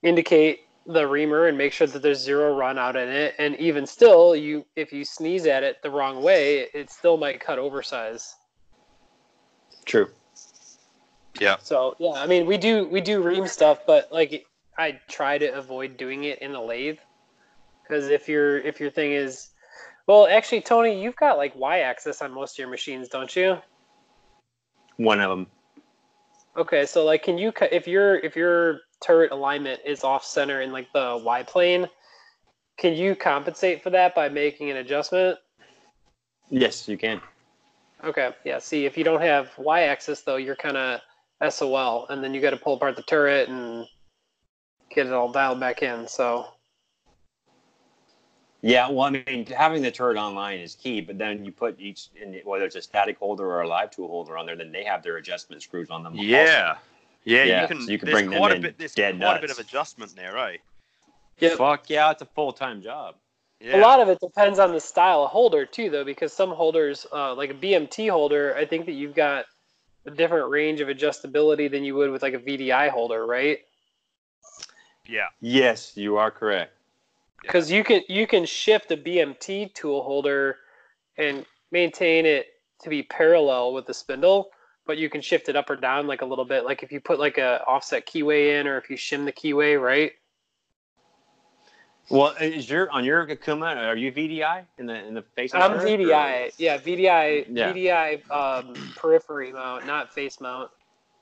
[0.02, 3.34] indicate the reamer and make sure that there's zero run out in it.
[3.38, 7.40] And even still, you if you sneeze at it the wrong way, it still might
[7.40, 8.34] cut oversize.
[9.84, 10.10] True.
[11.40, 11.56] Yeah.
[11.60, 14.46] So yeah, I mean we do we do ream stuff, but like
[14.78, 16.98] I try to avoid doing it in the lathe
[17.82, 19.50] because if your if your thing is
[20.06, 23.56] well, actually, Tony, you've got like y-axis on most of your machines, don't you?
[24.96, 25.46] One of them.
[26.56, 30.62] Okay, so like, can you cut if your if your turret alignment is off center
[30.62, 31.88] in like the y plane,
[32.78, 35.38] can you compensate for that by making an adjustment?
[36.50, 37.20] Yes, you can.
[38.02, 38.58] Okay, yeah.
[38.58, 41.00] See, if you don't have y-axis though, you're kind of
[41.52, 43.86] SOL, and then you got to pull apart the turret and
[44.90, 46.06] get it all dialed back in.
[46.06, 46.46] So
[48.60, 52.08] Yeah, well, I mean, having the turret online is key, but then you put each,
[52.20, 54.84] in, whether it's a static holder or a live tool holder on there, then they
[54.84, 56.14] have their adjustment screws on them.
[56.72, 56.93] also.
[57.24, 57.38] Yeah.
[57.38, 57.80] Yeah, Yeah, you can.
[57.82, 58.78] so you can there's bring them quite a bit.
[58.78, 60.56] There's dead quite a bit of adjustment there, eh?
[61.40, 61.58] Yep.
[61.58, 63.16] Fuck yeah, it's a full time job.
[63.60, 63.76] Yeah.
[63.76, 67.06] a lot of it depends on the style of holder too, though, because some holders,
[67.12, 69.46] uh, like a BMT holder, I think that you've got
[70.06, 73.60] a different range of adjustability than you would with like a VDI holder, right?
[75.06, 75.28] Yeah.
[75.40, 76.72] Yes, you are correct.
[77.42, 80.56] because you can you can shift a BMT tool holder
[81.16, 82.46] and maintain it
[82.82, 84.50] to be parallel with the spindle,
[84.86, 86.64] but you can shift it up or down like a little bit.
[86.64, 89.80] Like if you put like a offset keyway in, or if you shim the keyway,
[89.80, 90.12] right?
[92.10, 93.76] Well, is your on your Okuma?
[93.76, 95.54] Are you VDI in the in the face?
[95.54, 97.72] I'm turret, or- VDI, yeah, VDI, Yeah.
[97.72, 100.70] VDI um, periphery mount, not face mount.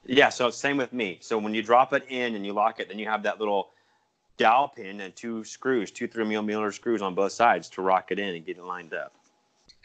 [0.05, 1.19] Yeah, so same with me.
[1.21, 3.71] So when you drop it in and you lock it, then you have that little
[4.37, 8.19] dowel pin and two screws, two three millimeter screws on both sides to rock it
[8.19, 9.13] in and get it lined up.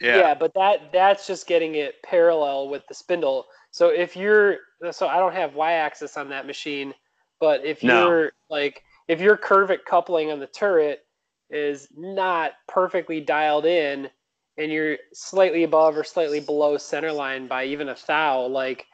[0.00, 0.16] Yeah.
[0.18, 0.34] Yeah.
[0.34, 3.46] but that that's just getting it parallel with the spindle.
[3.78, 4.56] So if you're
[4.90, 6.92] so I don't have y-axis on that machine,
[7.38, 8.08] but if No.
[8.08, 11.06] you're like if your curvic coupling on the turret
[11.48, 14.10] is not perfectly dialed in
[14.56, 18.84] and you're slightly above or slightly below center line by even a thou, like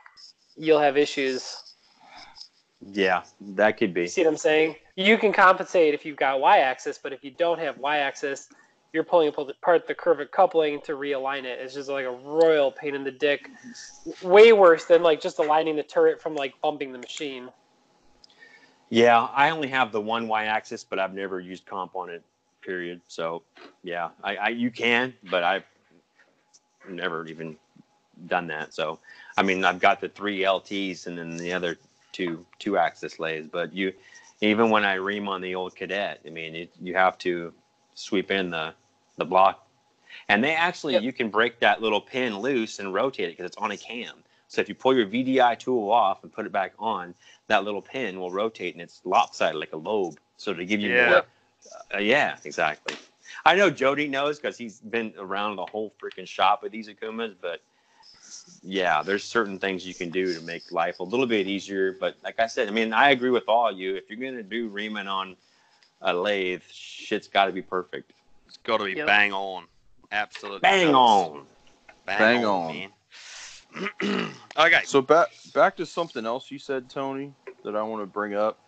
[0.55, 1.57] you'll have issues.
[2.92, 3.23] Yeah,
[3.57, 4.07] that could You be.
[4.07, 4.77] see what I'm saying?
[4.97, 8.51] You can compensate if you've got y-axis, but if you don't have y-axis,
[8.94, 11.59] you're pulling apart the curvic coupling to realign it.
[11.61, 13.50] It's just like a royal pain in the dick.
[14.22, 17.50] Way worse than like just aligning the turret from like bumping the machine.
[18.90, 22.22] Yeah, I only have the one y-axis, but I've never used comp on it.
[22.62, 23.00] Period.
[23.09, 23.42] So,
[23.83, 25.64] yeah, I, I you can, but I've
[26.88, 27.57] never even
[28.28, 28.72] done that.
[28.72, 29.00] So,
[29.37, 31.78] I mean, I've got the three LTs and then the other
[32.12, 33.48] two two axis lathes.
[33.50, 33.92] But you,
[34.40, 37.52] even when I ream on the old cadet, I mean, it, you have to
[37.94, 38.72] sweep in the
[39.16, 39.66] the block,
[40.29, 41.03] and they actually Yep.
[41.03, 44.24] you can break that little pin loose and rotate it because it's on a cam.
[44.48, 47.14] So if you pull your VDI tool off and put it back on,
[47.48, 50.18] that little pin will rotate and it's lopsided like a lobe.
[50.37, 51.07] So to give you Yeah.
[51.07, 51.27] more,
[51.94, 52.94] uh, yeah, exactly.
[53.44, 57.35] I know Jody knows because he's been around the whole freaking shop with these Okumas,
[57.40, 57.61] but
[58.62, 61.96] yeah, there's certain things you can do to make life a little bit easier.
[61.98, 63.96] But like I said, I mean, I agree with all you.
[63.96, 65.37] If you're gonna do reaming on
[66.03, 68.12] a lathe, shit's got to be perfect.
[68.55, 69.07] It's got to be Yep.
[69.07, 69.64] bang on.
[70.12, 70.61] Absolutely.
[70.61, 70.95] Bang does.
[70.95, 71.47] on.
[72.07, 72.90] Bang, Bang on,
[73.75, 73.90] on.
[74.01, 74.31] man.
[74.57, 74.81] okay.
[74.85, 77.33] So back back to something else you said, Tony,
[77.64, 78.59] that I want to bring up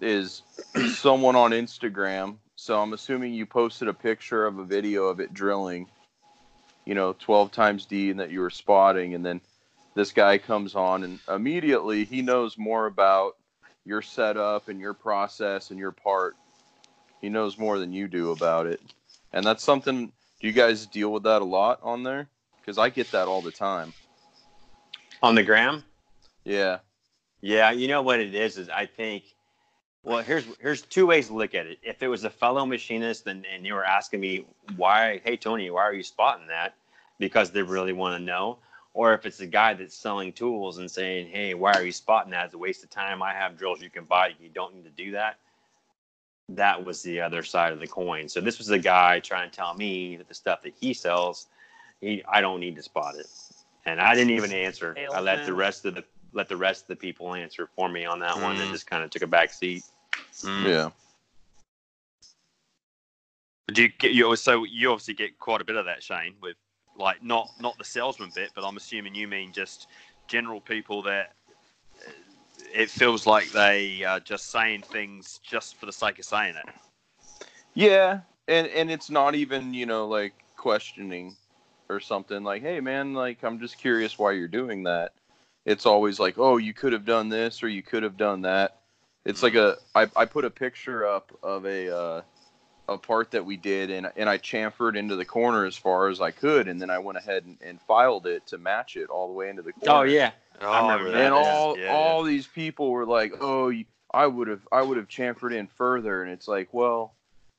[0.00, 0.42] is
[0.94, 2.36] someone on Instagram.
[2.56, 5.86] So I'm assuming you posted a picture of a video of it drilling,
[6.84, 9.40] you know, 12 times D, and that you were spotting, and then
[9.94, 13.36] this guy comes on, and immediately he knows more about
[13.84, 16.36] your setup and your process and your part.
[17.20, 18.80] He knows more than you do about it,
[19.32, 20.12] and that's something.
[20.40, 22.28] Do you guys deal with that a lot on there?
[22.60, 23.92] Because I get that all the time.
[25.22, 25.84] On the gram?
[26.44, 26.78] Yeah.
[27.42, 29.24] Yeah, you know what it is is I think
[30.02, 31.78] well here's here's two ways to look at it.
[31.82, 35.70] If it was a fellow machinist and, and you were asking me why hey Tony,
[35.70, 36.74] why are you spotting that?
[37.18, 38.58] Because they really want to know.
[38.92, 42.32] Or if it's a guy that's selling tools and saying, Hey, why are you spotting
[42.32, 42.46] that?
[42.46, 43.22] It's a waste of time.
[43.22, 45.38] I have drills you can buy, you don't need to do that.
[46.54, 48.28] That was the other side of the coin.
[48.28, 51.46] So this was a guy trying to tell me that the stuff that he sells,
[52.00, 53.26] he I don't need to spot it.
[53.86, 54.96] And I didn't even answer.
[55.12, 58.04] I let the rest of the let the rest of the people answer for me
[58.04, 58.72] on that one and Mm.
[58.72, 59.84] just kind of took a back seat.
[60.42, 60.64] Mm.
[60.68, 60.90] Yeah.
[63.72, 66.56] Do you get you so you obviously get quite a bit of that, Shane, with
[66.96, 69.86] like not not the salesman bit, but I'm assuming you mean just
[70.28, 71.34] general people that
[72.72, 76.74] it feels like they are just saying things just for the sake of saying it.
[77.74, 81.36] Yeah, and and it's not even you know like questioning
[81.88, 85.12] or something like, hey man, like I'm just curious why you're doing that.
[85.66, 88.78] It's always like, oh, you could have done this or you could have done that.
[89.24, 92.22] It's like a I, I put a picture up of a uh,
[92.88, 96.20] a part that we did and and I chamfered into the corner as far as
[96.20, 99.28] I could and then I went ahead and, and filed it to match it all
[99.28, 100.00] the way into the corner.
[100.00, 103.32] Oh yeah, Oh, I remember that, and yeah, all yeah, all these people were like,
[103.40, 103.72] "Oh,
[104.12, 107.14] I would have I would have chamfered in further," and it's like, well,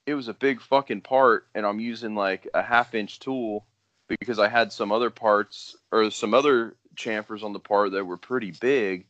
[0.06, 3.66] it was a big fucking part, and I'm using like a half inch tool
[4.08, 8.18] because I had some other parts or some other chamfers on the part that were
[8.18, 9.06] pretty big,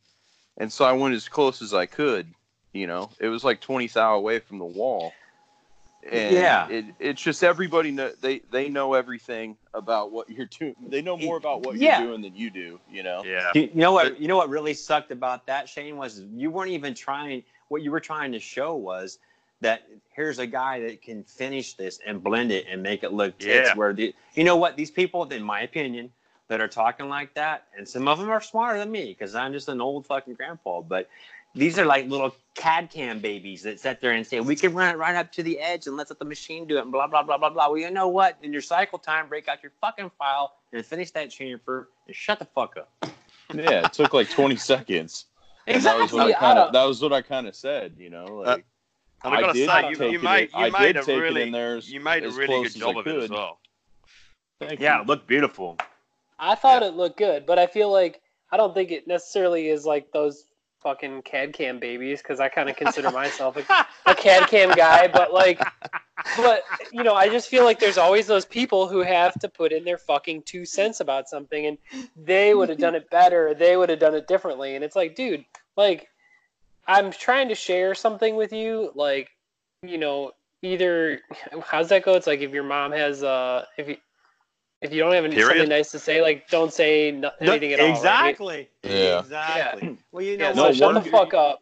[0.58, 2.28] and so I went as close as I could.
[2.74, 5.14] You know, it was like 20 thou away from the wall.
[6.10, 6.68] And Yeah.
[6.70, 10.76] it, it's just everybody know they they know everything about what you're doing.
[10.88, 12.00] They know more about what Yeah.
[12.00, 12.80] you're doing than you do.
[12.92, 13.24] You know.
[13.24, 13.52] Yeah.
[13.54, 14.20] You you know what?
[14.20, 17.44] You know what really sucked about that, Shane, was you weren't even trying.
[17.68, 19.20] What you were trying to show was
[19.62, 19.84] that
[20.14, 23.70] here's a guy that can finish this and blend it and make it look tits.
[23.70, 23.76] Yeah.
[23.76, 24.76] Where the you know what?
[24.76, 26.12] These people, in my opinion,
[26.48, 29.54] that are talking like that, and some of them are smarter than me because I'm
[29.54, 30.82] just an old fucking grandpa.
[30.82, 31.08] But
[31.54, 34.94] these are like little CAD cam babies that sit there and say we can run
[34.94, 37.08] it right up to the edge and let's let the machine do it and blah
[37.08, 37.68] blah blah blah blah.
[37.70, 38.38] Well, you know what?
[38.42, 42.40] In your cycle time, break out your fucking file and finish that chamfer and shut
[42.40, 42.92] the fuck up.
[43.54, 45.26] Yeah, it took like 20 seconds.
[45.68, 46.48] And that was what I Exactly.
[46.48, 48.66] kinda, that was what I kind of said, you know, Uh, like
[49.24, 50.98] And I gotta did say, you, take you it made in- I you did made
[50.98, 53.16] a it really in there as- you made a really close good job of it
[53.16, 53.60] as well.
[54.60, 55.02] Thank Yeah, you.
[55.04, 55.78] it looked beautiful.
[56.40, 59.86] I thought it looked good, but I feel like I don't think it necessarily is
[59.86, 60.46] like those
[60.82, 65.08] fucking CAD cam babies because I kind of consider myself a, a CAD cam guy,
[65.08, 65.62] but like,
[66.38, 69.72] but you know, I just feel like there's always those people who have to put
[69.72, 71.78] in their fucking two cents about something, and
[72.16, 75.16] they would have done it better, they would have done it differently, and it's like,
[75.16, 75.46] dude,
[75.78, 76.08] like,
[76.88, 79.30] I'm trying to share something with you, like,
[79.84, 81.20] you know, either
[81.64, 82.14] how's that go?
[82.16, 83.98] It's like if your mom has uh, if you
[84.82, 85.50] if you don't have any, Period?
[85.58, 87.90] something nice to say, like don't say no, anything at all.
[87.90, 88.70] exactly.
[88.84, 89.20] Yeah.
[89.20, 89.98] Exactly.
[90.12, 90.56] Well, you know Yeah, what?
[90.56, 91.62] so No, shut one the fuck up.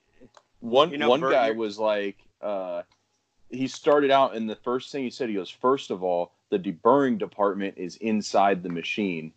[0.61, 2.83] One You know, one Bert, guy was like, uh,
[3.49, 6.59] he started out, and the first thing he said, he goes, first of all, the
[6.59, 9.31] deburring department is inside the machine.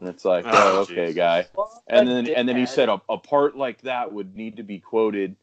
[0.00, 1.16] And it's like, Oh, oh, okay, jeez.
[1.16, 1.46] guy.
[1.54, 4.62] Well, And then and then he said a, a part like that would need to
[4.62, 5.36] be quoted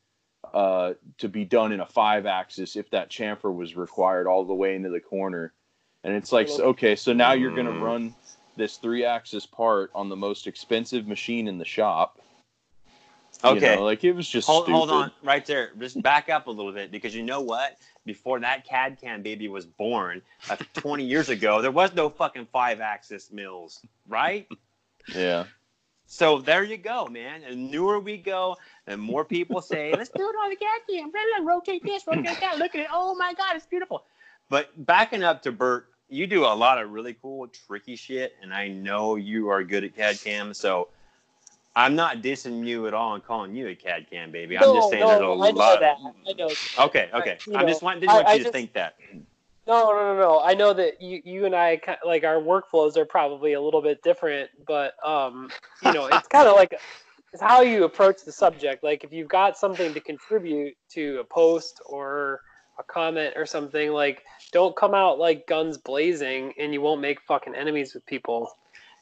[0.54, 4.54] uh, to be done in a five axis if that chamfer was required all the
[4.54, 5.54] way into the corner.
[6.04, 7.82] And it's like, so, okay, so now you're going to Mm.
[7.82, 8.16] run
[8.56, 12.20] this three axis part on the most expensive machine in the shop.
[13.44, 13.76] You Okay.
[13.76, 15.72] know, like it was just Hold, hold on, right there.
[15.80, 17.78] Just back up a little bit because you know what?
[18.06, 22.48] Before that CAD CAM baby was born, uh, 20 years ago, there was no fucking
[22.52, 24.48] five axis mills, right?
[25.16, 25.46] Yeah.
[26.06, 27.44] So there you go, man.
[27.44, 28.58] And newer we go,
[28.88, 31.12] and more people say, let's do it on the CAD cam.
[31.12, 32.58] Blah, blah, Rotate this, rotate that.
[32.58, 32.88] Look at it.
[32.92, 34.04] Oh my God, it's beautiful.
[34.50, 38.54] But backing up to Bert, you do a lot of really cool, tricky shit, and
[38.54, 40.54] I know you are good at CAD cam.
[40.54, 40.88] So
[41.76, 44.58] I'm not dissing you at all and calling you a CAD cam baby.
[44.58, 45.80] I'm just saying there's a I know lot.
[45.80, 45.98] that.
[46.28, 46.50] I know.
[46.80, 47.38] Okay, okay.
[47.48, 48.96] I'm know, just want, didn't want I- you I to just- think that.
[49.68, 50.42] No, no, no, no.
[50.44, 54.02] I know that you, you and I, like our workflows are probably a little bit
[54.02, 55.52] different, but um,
[55.86, 56.74] you know, it's kind of like
[57.34, 58.84] it's how you approach the subject.
[58.84, 62.42] Like if you've got something to contribute to a post or
[62.80, 67.22] a comment or something, like don't come out like guns blazing, and you won't make
[67.22, 68.58] fucking enemies with people.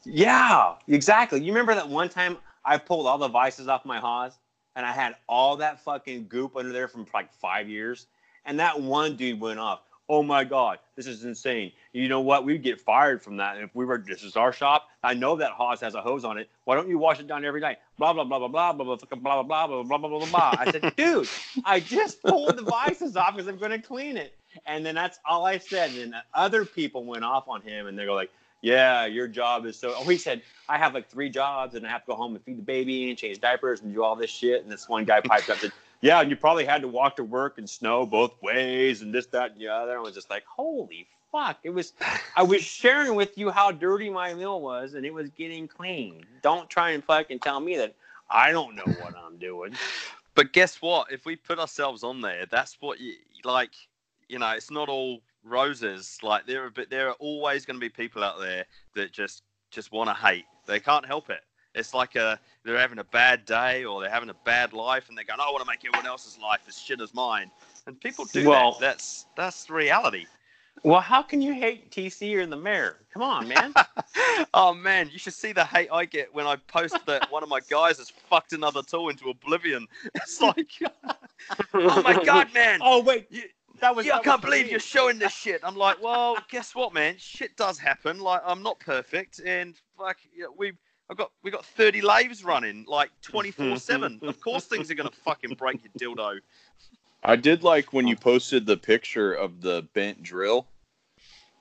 [0.06, 1.42] Yeah, exactly.
[1.42, 4.38] You remember that one time I pulled all the vices off my Haas
[4.76, 8.08] and I had all that fucking goop under there from like five years?
[8.46, 9.82] And that one dude went off.
[10.10, 11.74] Oh my God, this is insane.
[11.92, 12.46] You know what?
[12.46, 13.58] We'd get fired from that.
[13.58, 14.88] If we were, this is our shop.
[15.04, 16.50] I know that Haas has a hose on it.
[16.64, 17.80] Why don't you wash it down every night?
[17.98, 20.56] Blah, blah, blah, blah, blah, blah, blah, blah, blah, blah, blah, blah, blah, blah, blah.
[20.58, 21.28] I said, dude,
[21.66, 24.34] I just pulled the vices off because I'm going to clean it.
[24.66, 25.92] And then that's all I said.
[25.92, 29.66] And then other people went off on him and they go like, yeah, your job
[29.66, 29.94] is so.
[29.96, 32.44] Oh, he said, I have like three jobs and I have to go home and
[32.44, 34.64] feed the baby and change diapers and do all this shit.
[34.64, 37.16] And this one guy piped up and said, Yeah, and you probably had to walk
[37.16, 39.92] to work in snow both ways and this, that, and the other.
[39.92, 41.58] And I was just like, Holy fuck.
[41.64, 41.94] It was,
[42.36, 46.26] I was sharing with you how dirty my meal was and it was getting clean.
[46.42, 47.96] Don't try and fucking tell me that
[48.30, 49.74] I don't know what I'm doing.
[50.36, 51.12] But guess what?
[51.12, 53.72] If we put ourselves on there, that's what you like.
[54.30, 56.18] You know, it's not all roses.
[56.22, 58.66] Like there are, but there are always going to be people out there
[58.96, 60.46] that just just want to hate.
[60.66, 61.42] They can't help it.
[61.76, 65.18] It's like a they're having a bad day or they're having a bad life, and
[65.18, 67.52] they're going, "I want to make everyone else's life as shit as mine."
[67.86, 68.80] And people do Well- that.
[68.82, 70.26] That's that's reality.
[70.84, 72.98] Well, how can you hate TC or the mayor?
[73.12, 73.74] Come on, man.
[74.54, 77.50] oh man, you should see the hate I get when I post that one of
[77.50, 79.88] my guys has fucked another tool into oblivion.
[80.16, 80.70] It's like,
[81.74, 82.80] oh my god, man!
[82.84, 83.26] oh, wait.
[83.32, 83.50] You-
[83.80, 84.06] That was.
[84.06, 84.72] yeah, I can't was believe me.
[84.72, 85.62] you're showing this shit.
[85.64, 87.16] I'm like, well, guess what, man?
[87.18, 88.20] Shit does happen.
[88.20, 90.74] Like, I'm not perfect, and like, yeah, we,
[91.10, 94.20] I've got, we got 30 lathes running, like 24 seven.
[94.24, 96.40] Of course, things are gonna fucking break your dildo.
[97.24, 98.24] I did like when you oh.
[98.24, 100.68] posted the picture of the bent drill.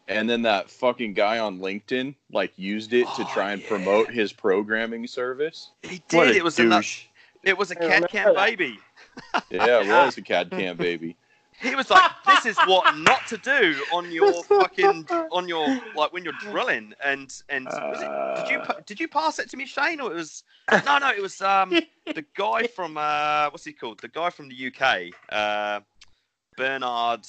[0.08, 3.68] and then that fucking guy on LinkedIn like used it to Oh, try and yeah.
[3.68, 5.72] promote his programming service.
[5.82, 6.36] He What did.
[6.36, 7.04] a It was a nu- douche.
[7.42, 8.78] it was a I CAD cam baby.
[9.50, 11.16] Yeah, it was a CAD cam baby.
[11.60, 16.12] He was like, "This is what not to do on your fucking on your like
[16.12, 19.66] when you're drilling." And and was it, did you did you pass it to me,
[19.66, 20.44] Shane, or it was
[20.84, 24.48] no no it was um the guy from uh what's he called the guy from
[24.48, 25.80] the UK uh
[26.56, 27.20] Bernard.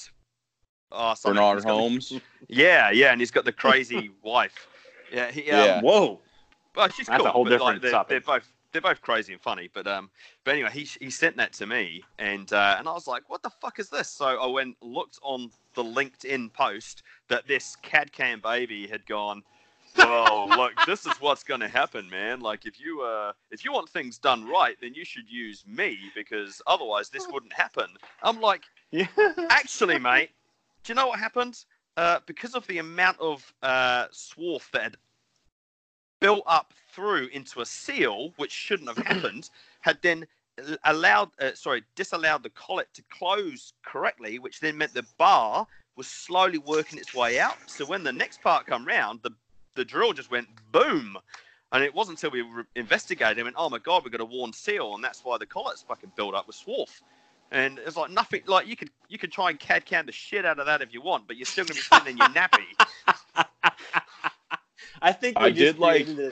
[0.90, 1.34] Oh, something.
[1.36, 2.12] Bernard He's the- Holmes.
[2.48, 4.68] Yeah, yeah, and he's got the crazy wife.
[5.12, 5.80] Yeah, he, um, Yeah.
[5.82, 6.20] Whoa.
[6.74, 8.08] Well, she's That's a whole but, different like, they're, topic.
[8.24, 8.50] they're both
[8.80, 9.68] they're both crazy and funny.
[9.72, 10.10] But um,
[10.44, 13.42] but anyway, he he sent that to me, and uh, and I was like, what
[13.42, 14.08] the fuck is this?
[14.08, 19.42] So I went looked on the LinkedIn post that this CAD cam baby had gone.
[19.96, 22.40] Well, look, this is what's going to happen, man.
[22.40, 25.98] Like, if you uh, if you want things done right, then you should use me
[26.14, 27.86] because otherwise this wouldn't happen.
[28.22, 28.62] I'm like,
[28.92, 29.08] Yeah.
[29.50, 30.30] actually, mate,
[30.84, 31.64] do you know what happened?
[31.96, 34.96] Uh, because of the amount of uh, swarf that had
[36.20, 39.50] built up through into a seal, which shouldn't have happened,
[39.80, 40.26] had then
[40.84, 45.66] allowed, uh, sorry, disallowed the collet to close correctly, which then meant the bar
[45.96, 47.56] was slowly working its way out.
[47.66, 49.30] So when the next part come round, the
[49.74, 51.16] the drill just went boom.
[51.70, 54.24] And it wasn't until we re- investigated and went, oh my god, we've got a
[54.24, 57.00] worn seal, and that's why the collet's fucking built up with swarf.
[57.52, 58.42] And it's like nothing.
[58.46, 60.92] Like you could you could try and CAD cam the shit out of that if
[60.92, 63.44] you want, but you're still gonna be sitting in your nappy.
[65.02, 66.30] I think we I just did like- a,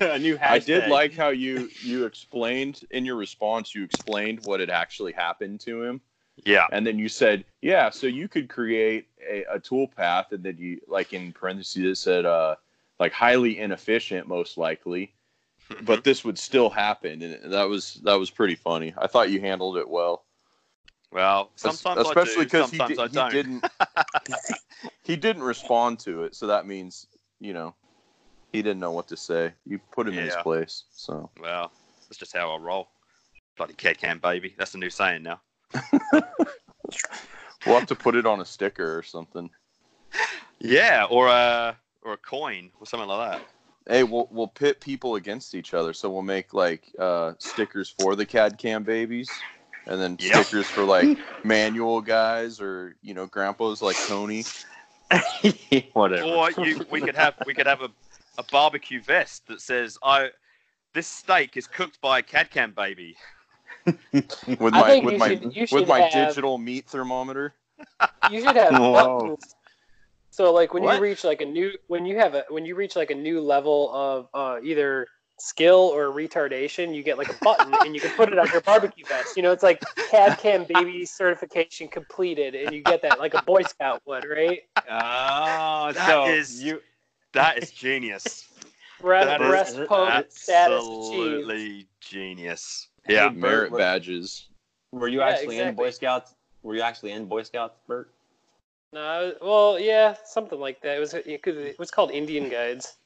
[0.14, 0.50] a new hashtag.
[0.50, 3.74] I did like how you you explained in your response.
[3.74, 6.00] You explained what had actually happened to him,
[6.44, 6.66] Yeah.
[6.72, 10.56] and then you said, "Yeah, so you could create a, a tool path," and then
[10.58, 12.56] you like in parentheses it said, uh,
[12.98, 15.14] like highly inefficient, most likely,
[15.82, 18.92] but this would still happen, and that was that was pretty funny.
[18.98, 20.24] I thought you handled it well,
[21.12, 23.64] well, sometimes especially because he, sometimes di- he didn't
[25.04, 27.06] he didn't respond to it, so that means
[27.40, 27.74] you know
[28.52, 29.52] he didn't know what to say.
[29.66, 31.30] You put him in his place, so.
[31.40, 31.72] Well,
[32.08, 32.88] that's just how I roll.
[33.56, 34.54] Bloody CAD cam baby.
[34.56, 35.40] That's the new saying now.
[37.64, 39.48] We'll have to put it on a sticker or something.
[40.60, 43.46] Yeah, or a or a coin or something like that.
[43.88, 45.92] Hey, we'll we'll pit people against each other.
[45.92, 49.30] So we'll make like uh, stickers for the CAD cam babies,
[49.86, 50.44] and then Yep.
[50.44, 54.44] stickers for like manual guys or you know grandpas like Tony.
[55.92, 56.22] Whatever.
[56.24, 57.88] Or you, we could have we could have a,
[58.38, 60.30] a barbecue vest that says I
[60.92, 63.16] this steak is cooked by a CADCAM baby.
[64.12, 66.86] with I my think with you my should- you with should my have- digital meat
[66.88, 67.54] thermometer.
[68.30, 69.20] You should have Whoa.
[69.20, 69.54] buttons.
[70.30, 70.96] So like when What?
[70.96, 73.40] you reach like a new when you have a when you reach like a new
[73.40, 75.06] level of uh, either
[75.38, 78.60] skill or retardation, you get like a button and you can put it on your
[78.60, 79.36] barbecue vest.
[79.36, 83.42] You know, it's like CAD Cam baby certification completed, and you get that like a
[83.42, 84.60] Boy Scout would, right?
[84.76, 86.80] Oh, That so is- you.
[87.32, 88.48] That is genius.
[89.00, 90.48] Breast, That breast is poke status.
[90.48, 92.88] Absolutely genius.
[93.08, 93.28] Yeah.
[93.28, 94.48] Hey, Merit what- badges.
[94.92, 95.74] Were you Yeah, actually in.
[95.74, 96.34] Boy Scouts?
[96.62, 98.10] Were you actually in Boy Scouts, Bert?
[98.92, 100.96] No, well, yeah, something like that.
[100.96, 102.96] It was it, it was called Indian Guides.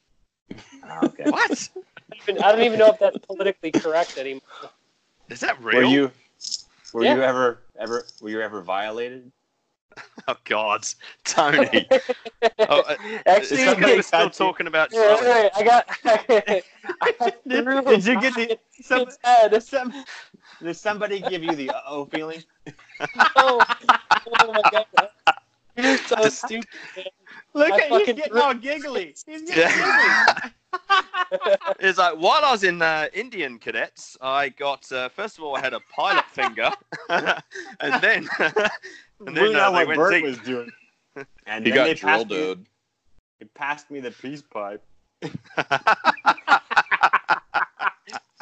[0.52, 1.30] Oh, okay.
[1.30, 1.68] What?
[2.14, 4.42] Even- I don't even know if that's politically correct anymore.
[5.28, 5.78] Is that real?
[5.78, 6.10] Were you?
[6.92, 7.16] Were Yeah.
[7.16, 8.06] you ever ever?
[8.20, 9.30] Were you ever violated?
[10.26, 10.86] Oh God,
[11.24, 11.86] Tony.
[12.68, 12.96] oh, uh,
[13.26, 14.30] Actually, is somebody somebody still you?
[14.30, 14.92] talking about?
[14.92, 15.88] Yeah, wait, wait, I got.
[17.00, 18.58] I Did, threw did you get the?
[18.82, 19.62] Some, its head.
[19.62, 20.04] some,
[20.62, 22.42] did somebody give you the oh feeling?
[23.36, 23.60] Oh,
[24.26, 25.08] oh my god.
[25.76, 26.66] You're so stupid.
[26.96, 27.04] man.
[27.54, 29.14] Look I at he's getting all giggly.
[29.26, 30.50] He's getting Yeah.
[31.80, 35.56] It's like while I was in uh, Indian cadets, I got uh, first of all
[35.56, 36.70] I had a pilot finger,
[37.08, 38.26] and then
[39.26, 39.34] and giggly.
[39.34, 40.24] then know uh, what went Bert deep.
[40.24, 40.70] was doing.
[41.46, 42.66] And He then got they drill me, dude.
[43.40, 44.82] they passed me the peace pipe.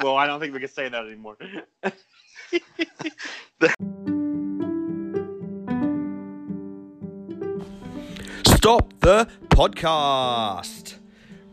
[0.03, 1.37] Well, I don't think we can say that anymore.
[8.47, 10.86] Stop the podcast.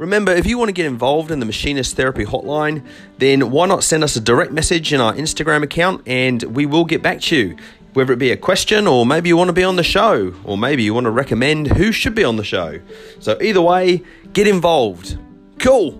[0.03, 2.85] Remember, if you want to get involved in the Machinist Therapy Hotline,
[3.19, 6.83] then why not send us a direct message in our Instagram account and we will
[6.83, 7.57] get back to you.
[7.93, 10.57] Whether it be a question or maybe you want to be on the show or
[10.57, 12.81] maybe you want to recommend who should be on the show.
[13.21, 15.17] So, either way, get involved.
[15.57, 15.97] Cool.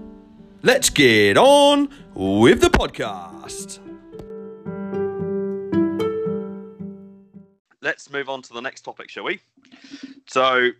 [0.63, 3.79] Let's get on with the podcast.
[7.81, 9.39] Let's move on to the next topic, shall we?
[10.27, 10.71] So,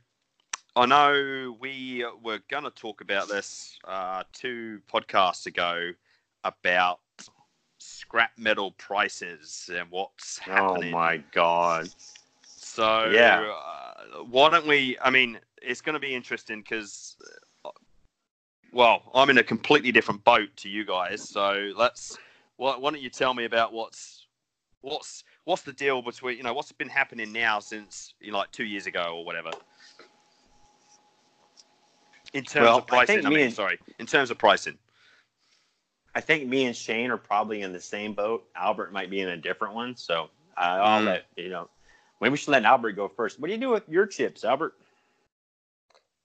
[0.76, 5.92] I know we were going to talk about this uh, two podcasts ago
[6.44, 7.00] about
[7.78, 10.90] scrap metal prices and what's happening.
[10.90, 11.90] oh my god.
[12.42, 13.54] So Yeah.
[13.54, 14.98] uh, why don't we?
[15.00, 17.18] I mean, it's going to be interesting because,
[18.72, 21.28] well, I'm in a completely different boat to you guys.
[21.28, 22.18] So let's.
[22.58, 24.26] Why, why don't you tell me about what's
[24.82, 28.52] what's what's the deal between you know what's been happening now since you know, like
[28.52, 29.52] two years ago or whatever.
[32.34, 33.80] In terms Well, of I pricing, think I, me mean, and- sorry.
[34.00, 34.78] In terms of pricing,
[36.16, 38.48] I think me and Shane are probably in the same boat.
[38.56, 41.06] Albert might be in a different one, so I'll Mm.
[41.06, 41.70] let you know.
[42.22, 43.40] Maybe we should let Albert go first.
[43.40, 44.76] What do you do with your chips, Albert?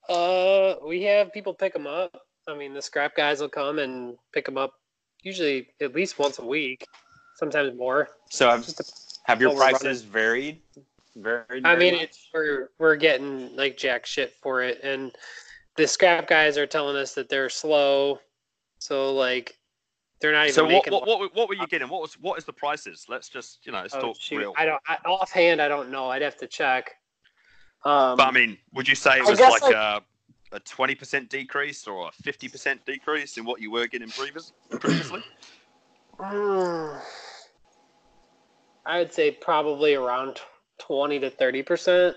[0.09, 2.27] Uh, we have people pick them up.
[2.47, 4.73] I mean, the scrap guys will come and pick them up,
[5.23, 6.87] usually at least once a week,
[7.37, 8.09] sometimes more.
[8.31, 10.63] So have, Just have your we're prices varied?
[11.17, 11.67] Varied.
[11.67, 12.03] I mean, much?
[12.05, 15.13] it's, we're we're getting like jack shit for it, and
[15.79, 18.19] the scrap guys are telling us that they're slow,
[18.79, 19.57] so like
[20.21, 20.93] they're not even so what, making.
[20.93, 21.89] what what what were you getting?
[21.89, 23.07] What was what is the prices?
[23.09, 24.39] Let's just you know let's Oh, talk shoot.
[24.39, 24.55] real.
[24.59, 25.63] I don't I, offhand.
[25.63, 26.11] I don't know.
[26.11, 26.91] I'd have to check.
[27.85, 30.03] Um, But I mean, would you say it was like, like- a
[30.51, 34.53] a twenty percent decrease or a fifty percent decrease in what you were getting previous
[34.81, 35.23] previously?
[36.19, 37.01] Mm,
[38.85, 40.41] I would say probably around
[40.79, 42.17] twenty to thirty percent.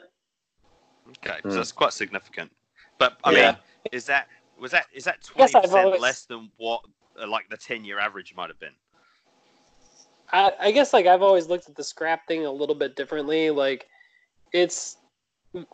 [1.10, 1.52] Okay, Hmm.
[1.52, 2.52] so that's quite significant.
[3.02, 3.46] But I Yeah.
[3.52, 3.58] mean,
[3.92, 4.28] is that
[4.60, 6.82] was that is that twenty I've percent always- less than what
[7.20, 8.76] uh, like the ten year average might have been?
[10.32, 13.50] I, I guess like I've always looked at the scrap thing a little bit differently.
[13.50, 13.88] Like
[14.54, 14.98] it's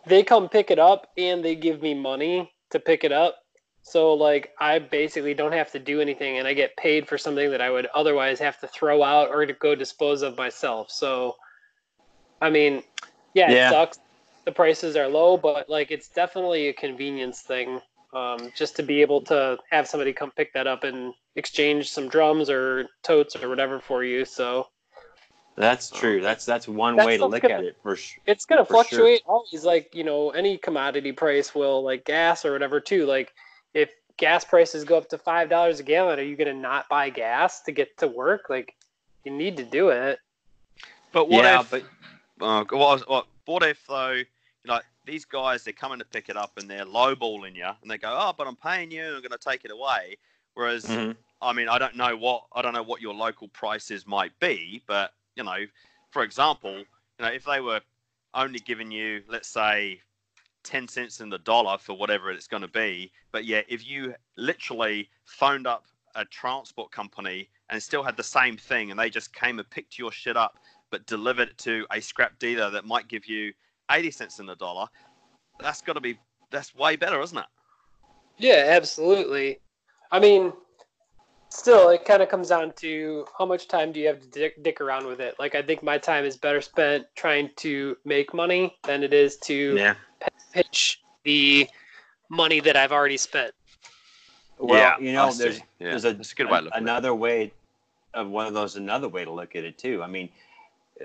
[0.06, 3.36] they come pick it up and they give me money to pick it up.
[3.82, 7.50] So like I basically don't have to do anything and I get paid for something
[7.50, 10.90] that I would otherwise have to throw out or to go dispose of myself.
[10.90, 11.36] So
[12.40, 12.82] I mean,
[13.34, 13.68] yeah, Yeah.
[13.68, 13.98] it sucks.
[14.48, 17.82] The prices are low, but like it's definitely a convenience thing.
[18.14, 22.08] Um, just to be able to have somebody come pick that up and exchange some
[22.08, 24.24] drums or totes or whatever for you.
[24.24, 24.68] So
[25.56, 26.22] That's true.
[26.22, 28.22] That's that's one That's way to look gonna- at it for sure.
[28.24, 28.76] it's gonna For sure.
[28.84, 33.34] fluctuate always like you know any commodity price will like gas or whatever too like
[33.74, 37.10] if gas prices go up to five dollars a gallon are you gonna not buy
[37.10, 38.74] gas to get to work like
[39.24, 40.18] you need to do it
[41.12, 41.70] But what yeah, if?
[41.70, 41.82] but
[42.40, 44.22] uh, what, what what if though?
[44.64, 47.90] You know, these guys they're coming to pick it up and they're lowballing you, and
[47.90, 50.18] they go, "Oh, but I'm paying you, and I'm going to take it away."
[50.54, 51.16] Whereas Mhm.
[51.40, 54.82] I mean, I don't know what I don't know what your local prices might be,
[54.86, 55.66] but you know,
[56.10, 56.86] for example, you
[57.20, 57.80] know, if they were
[58.34, 60.02] only giving you, let's say,
[60.64, 64.14] ten cents in the dollar for whatever it's going to be, but yeah, if you
[64.36, 69.32] literally phoned up a transport company and still had the same thing, and they just
[69.32, 70.58] came and picked your shit up,
[70.90, 73.52] but delivered it to a scrap dealer that might give you
[73.90, 74.86] eighty cents in the dollar,
[75.60, 76.18] that's got to be
[76.50, 77.46] that's way better, isn't it?
[78.38, 79.58] yeah absolutely
[80.12, 80.52] i mean
[81.50, 84.62] still it kind of comes down to how much time do you have to dick,
[84.62, 88.32] dick around with it like i think my time is better spent trying to make
[88.32, 89.94] money than it is to yeah.
[90.52, 91.66] pitch the
[92.30, 93.52] money that i've already spent
[94.58, 96.78] Well, Yeah, you know, there's Yeah, there's a, that's a good way to look it.
[96.80, 97.52] another way
[98.14, 100.02] of one of those another way to look at it too.
[100.02, 100.28] I mean,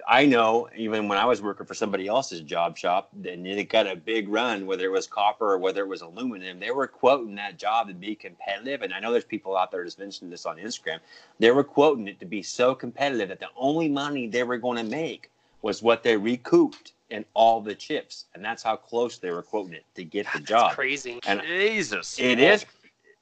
[0.07, 3.87] I know even when I was working for somebody else's job shop, and they got
[3.87, 7.35] a big run, whether it was copper or whether it was aluminum, they were quoting
[7.35, 8.81] that job to be competitive.
[8.81, 10.99] And I know there's people out there that's mentioned this on Instagram.
[11.39, 14.77] They were quoting it to be so competitive that the only money they were going
[14.77, 15.29] to make
[15.61, 19.73] was what they recouped in all the chips, and that's how close they were quoting
[19.73, 20.71] it to get the That's job.
[20.73, 22.65] crazy And Jesus, it is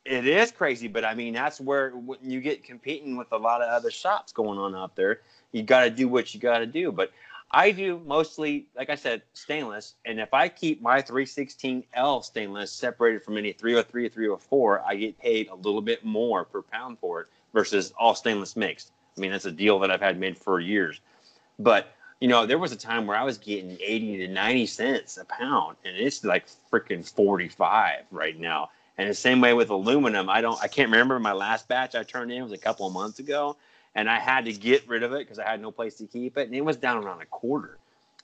[0.04, 3.62] it is crazy but i mean that's where when you get competing with a lot
[3.62, 5.22] of other shops going on out there
[5.52, 6.91] you got to do what you got to do.
[6.91, 7.12] But
[7.52, 9.95] i do mostly like i said stainless.
[10.06, 15.20] And if i keep my 316l stainless separated from any 303 or 304 i get
[15.20, 18.91] paid a little bit more per pound for it versus all stainless mixed.
[19.18, 20.99] I mean that's a deal that i've had made for years.
[21.60, 25.18] But you know there was a time where i was getting 80 to 90 cents
[25.18, 28.70] a pound and it's like freaking 45 right now
[29.02, 32.04] and the same way with aluminum, I don't, I can't remember my last batch I
[32.04, 33.58] turned in was a couple of months ago,
[33.95, 36.38] and I had to get rid of it because I had no place to keep
[36.38, 37.80] it, and it was down around a quarter.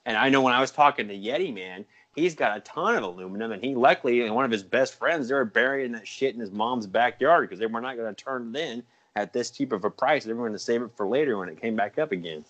[0.05, 1.83] And I know when I was talking to Yeti Man,
[2.15, 5.27] he's got a ton of aluminum, and he luckily and one of his best friends
[5.29, 8.23] they were burying that shit in his mom's backyard because they were not going to
[8.23, 8.83] turn it in
[9.15, 10.25] at this cheap of a price.
[10.25, 12.45] They were going to save it for later when it came back up again.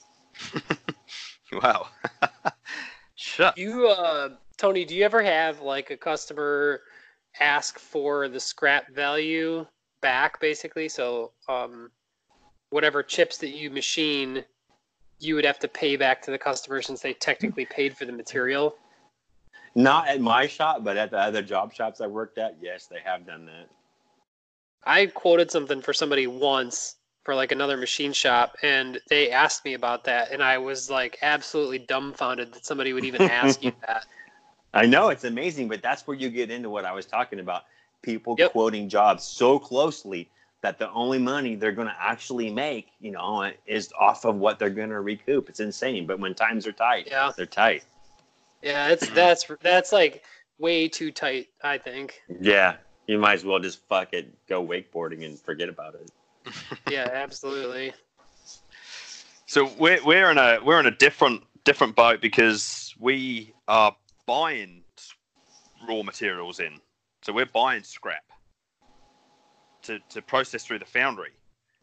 [1.53, 1.88] wow.
[3.15, 3.57] Shut.
[3.57, 6.82] You, uh, Tony, do you ever have like a customer
[7.39, 9.65] ask for the scrap value
[10.01, 10.89] back, basically?
[10.89, 11.91] So, um,
[12.69, 14.43] whatever chips that you machine,
[15.19, 18.11] you would have to pay back to the customer since they technically paid for the
[18.11, 18.75] material.
[19.75, 22.99] Not at my shop, but at the other job shops I worked at, yes, they
[23.03, 23.69] have done that.
[24.85, 29.73] I quoted something for somebody once for like another machine shop, and they asked me
[29.73, 34.05] about that, and I was like absolutely dumbfounded that somebody would even ask you that.
[34.74, 37.63] I know it's amazing, but that's where you get into what I was talking about.
[38.01, 38.51] People Yep.
[38.51, 40.30] quoting jobs so closely
[40.61, 44.59] that the only money they're going to actually make, you know, is off of what
[44.59, 45.49] they're going to recoup.
[45.49, 46.05] It's insane.
[46.05, 47.32] But when times are tight, Yeah.
[47.36, 47.84] they're tight.
[48.61, 50.24] Yeah, it's that's that's like
[50.57, 51.47] way too tight.
[51.63, 52.22] I think.
[52.41, 56.11] Yeah, you might as well just fuck it, go wakeboarding and forget about it.
[56.89, 57.93] Yeah, absolutely.
[59.45, 63.95] So we're we're in a we're in a different different boat because we are
[64.28, 64.84] buying
[65.88, 66.80] raw materials in.
[67.23, 68.23] So we're buying scrap
[69.84, 71.32] to, to process through the foundry.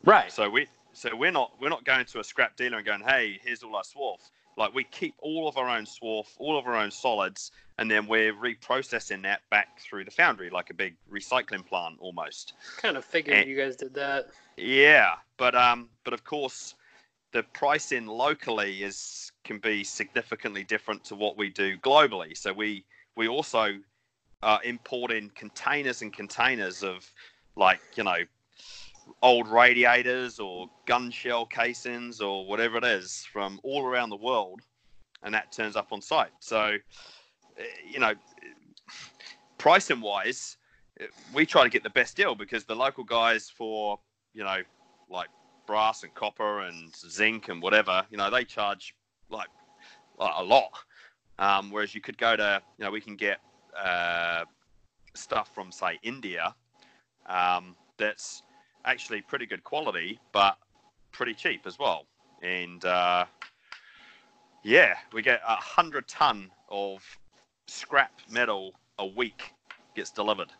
[0.05, 0.31] Right.
[0.31, 3.41] So we so we're not we're not going to a scrap dealer and going, hey,
[3.43, 4.19] here's all our swarf.
[4.57, 8.07] Like we keep all of our own swarf, all of our own solids, and then
[8.07, 12.53] we're reprocessing that back through the foundry like a big recycling plant almost.
[12.77, 13.45] Kind of figured Eh.
[13.45, 14.29] you guys did that.
[14.57, 16.77] Yeah, but um, but of course,
[17.33, 22.37] the pricing locally is can be significantly different to what we do globally.
[22.37, 22.85] So we
[23.17, 23.79] we also
[24.65, 27.11] import in containers and containers of
[27.57, 28.19] like you know
[29.23, 34.61] old radiators or gun shell casings or whatever it is from all around the world,
[35.23, 36.33] and that turns up on site.
[36.41, 36.77] So
[37.59, 38.15] eh, you know,
[39.59, 40.57] pricing wise,
[41.33, 43.99] we try to get the best deal because the local guys for
[44.35, 44.59] you know,
[45.09, 45.29] like
[45.67, 48.95] brass and copper and zinc and whatever, you know, they charge
[49.31, 49.49] like,
[50.19, 50.71] like a lot.
[51.39, 53.39] Um, whereas you could go to, you know, we can get
[53.77, 54.45] uh,
[55.15, 56.55] stuff from say India
[57.27, 58.43] um, that's
[58.85, 60.57] actually pretty good quality, but
[61.13, 62.07] pretty cheap as well.
[62.43, 63.25] And uh,
[64.63, 67.03] yeah, we get a hundred ton of
[67.67, 69.53] scrap metal a week
[69.95, 70.53] gets delivered.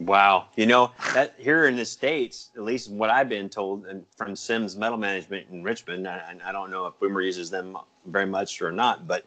[0.00, 0.48] Wow.
[0.56, 4.34] You know, that here in the States, at least what I've been told and from
[4.34, 8.60] Sims Metal Management in Richmond, and I don't know if Boomer uses them very much
[8.60, 9.24] or not, but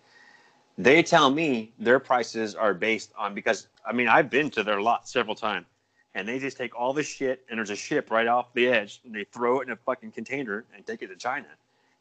[0.77, 4.81] they tell me their prices are based on because I mean I've been to their
[4.81, 5.65] lot several times
[6.13, 9.01] and they just take all the shit and there's a ship right off the edge
[9.05, 11.47] and they throw it in a fucking container and take it to China.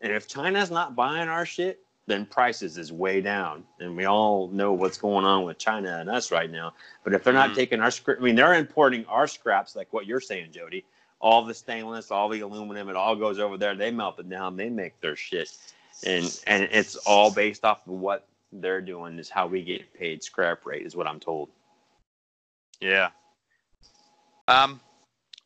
[0.00, 3.64] And if China's not buying our shit, then prices is way down.
[3.80, 6.72] And we all know what's going on with China and us right now.
[7.04, 7.56] But if they're not Mhm.
[7.56, 10.84] taking our scrap, I mean, they're importing our scraps, like what you're saying, Jody.
[11.18, 13.74] All the stainless, all the aluminum, it all goes over there.
[13.74, 14.56] They melt it down.
[14.56, 15.50] They make their shit,
[16.04, 19.18] and and it's all based off of what they're doing.
[19.18, 21.48] Is how we get paid scrap rate, is what I'm told.
[22.80, 23.10] Yeah.
[24.46, 24.80] Um.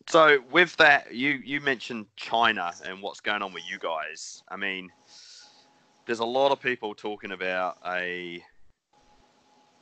[0.09, 4.43] So with that, you you mentioned China and what's going on with you guys.
[4.49, 4.91] I mean,
[6.07, 8.43] there's a lot of people talking about a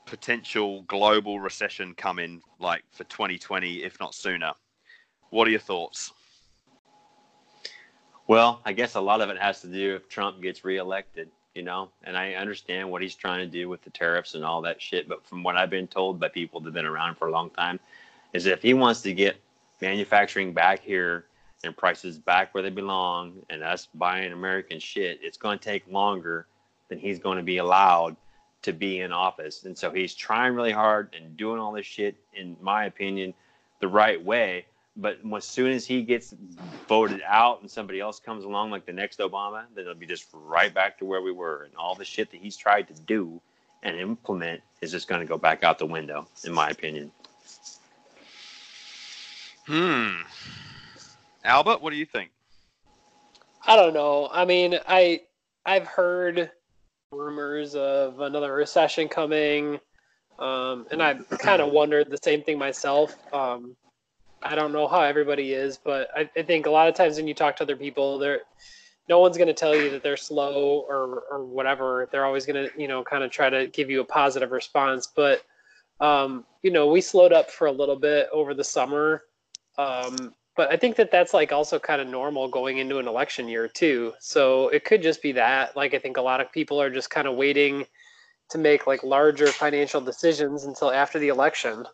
[0.06, 4.52] potential global recession coming, like for 2020, if not sooner.
[5.30, 6.12] What are your thoughts?
[8.26, 11.62] Well, I guess a lot of it has to do if Trump gets reelected, you
[11.62, 14.80] know, and I understand what he's trying to do with the tariffs and all that
[14.82, 15.08] shit.
[15.08, 17.50] But from what I've been told by people that have been around for a long
[17.50, 17.80] time,
[18.34, 19.36] is if he wants to get
[19.80, 21.24] manufacturing back here
[21.64, 25.90] and prices back where they belong and us buying American shit, it's going to take
[25.90, 26.46] longer
[26.88, 28.16] than he's going to be allowed
[28.62, 29.64] to be in office.
[29.64, 33.34] And so he's trying really hard and doing all this shit, in my opinion,
[33.80, 34.66] the right way.
[34.96, 36.34] But as soon as he gets
[36.88, 40.26] voted out and somebody else comes along like the next Obama, then it'll be just
[40.32, 41.64] right back to where we were.
[41.64, 43.40] And all the shit that he's tried to do
[43.84, 47.12] and implement is just going to go back out the window, in my opinion.
[49.66, 50.22] Hmm.
[51.45, 52.30] Albert, what do you think?
[53.66, 54.28] I don't know.
[54.32, 55.22] I mean, I
[55.66, 56.51] I've heard
[57.12, 59.78] rumors of another recession coming,
[60.39, 63.16] um, and I've kind of wondered the same thing myself.
[63.32, 63.76] Um,
[64.43, 67.26] I don't know how everybody is, but I, I think a lot of times when
[67.26, 68.41] you talk to other people, they're
[69.09, 72.09] no one's going to tell you that they're slow or or whatever.
[72.12, 75.09] They're always going to you know kind of try to give you a positive response.
[75.14, 75.43] But
[76.01, 79.24] um, you know, we slowed up for a little bit over the summer.
[79.76, 83.48] Um, but I think that that's like also kind of normal going into an election
[83.48, 84.14] year too.
[84.18, 85.76] So it could just be that.
[85.76, 87.86] Like I think a lot of people are just kind of waiting
[88.50, 91.86] to make like larger financial decisions until after the election.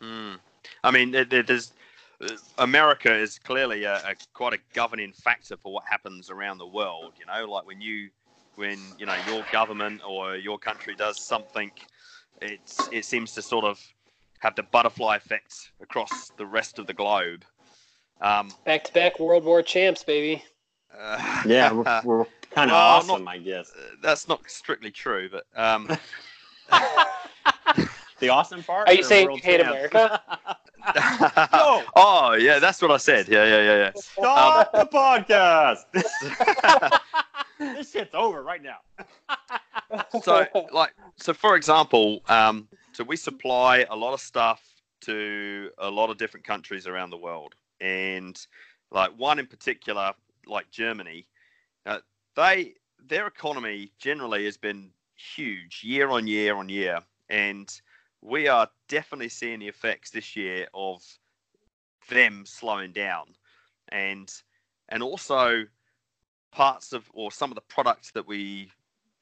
[0.00, 0.36] Hmm.
[0.82, 1.74] I mean, there, there- there's
[2.22, 6.66] uh, America is clearly a, a quite a governing factor for what happens around the
[6.66, 7.14] world.
[7.18, 8.10] You know, like when you
[8.54, 11.72] when you know your government or your country does something,
[12.40, 13.80] it's it seems to sort of
[14.44, 17.44] have the butterfly effect across the rest of the globe.
[18.20, 20.44] Um, Back to back World War champs, baby.
[20.96, 22.80] uh, Yeah, we're, we're kind of Well,
[23.14, 23.72] awesome, I guess.
[24.02, 25.88] that's not strictly true, but um,
[28.20, 28.86] The awesome part?
[28.88, 29.70] Are you saying you hate champ?
[29.70, 30.20] America?
[30.94, 31.82] No.
[31.96, 33.26] oh yeah, that's what I said.
[33.28, 33.90] Yeah, yeah, yeah, yeah.
[33.96, 35.84] Stop Um, the podcast.
[37.58, 38.76] this shit's over right now.
[40.22, 44.62] so like so for example um, so we supply a lot of stuff
[45.00, 47.54] to a lot of different countries around the world.
[47.80, 48.40] And
[48.90, 50.12] like one in particular
[50.46, 51.26] like germany
[51.86, 51.98] uh,
[52.36, 52.74] they
[53.08, 57.00] their economy generally has been huge year on year on year.
[57.28, 57.68] And
[58.22, 61.02] we are definitely seeing the effects this year of
[62.08, 63.26] them slowing down.
[63.88, 64.32] And
[64.88, 65.64] and also
[66.52, 68.70] parts of or some of the products that we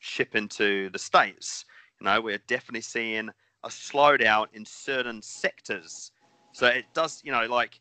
[0.00, 1.64] ship into the states
[2.00, 3.30] you know we're definitely seeing
[3.64, 6.12] a slowdown in certain sectors
[6.52, 7.80] so it does you know like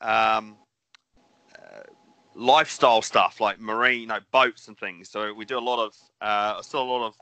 [0.00, 0.56] um,
[1.54, 1.82] uh,
[2.34, 5.94] lifestyle stuff like marine you know boats and things so we do a lot of
[6.20, 7.14] uh, still a lot of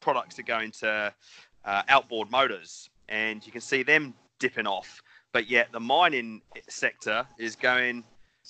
[0.00, 1.12] products that go into
[1.64, 5.02] uh, outboard motors and you can see them dipping off
[5.32, 8.04] but yet the mining sector is going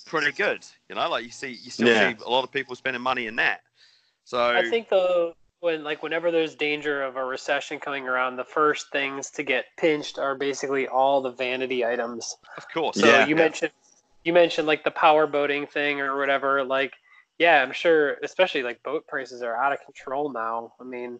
[0.05, 0.65] pretty good.
[0.89, 2.13] You know, like you see, you still Yeah.
[2.13, 3.61] see a lot of people spending money in that.
[4.23, 8.43] So I think though, when like whenever there's danger of a recession coming around, the
[8.43, 12.35] first things to get pinched are basically all the vanity items.
[12.57, 13.25] of course, So Yeah.
[13.27, 13.71] you mentioned
[14.23, 16.63] you mentioned like the power boating thing or whatever.
[16.63, 16.93] Like,
[17.39, 20.73] yeah, I'm sure, especially like boat prices are out of control now.
[20.79, 21.19] I mean,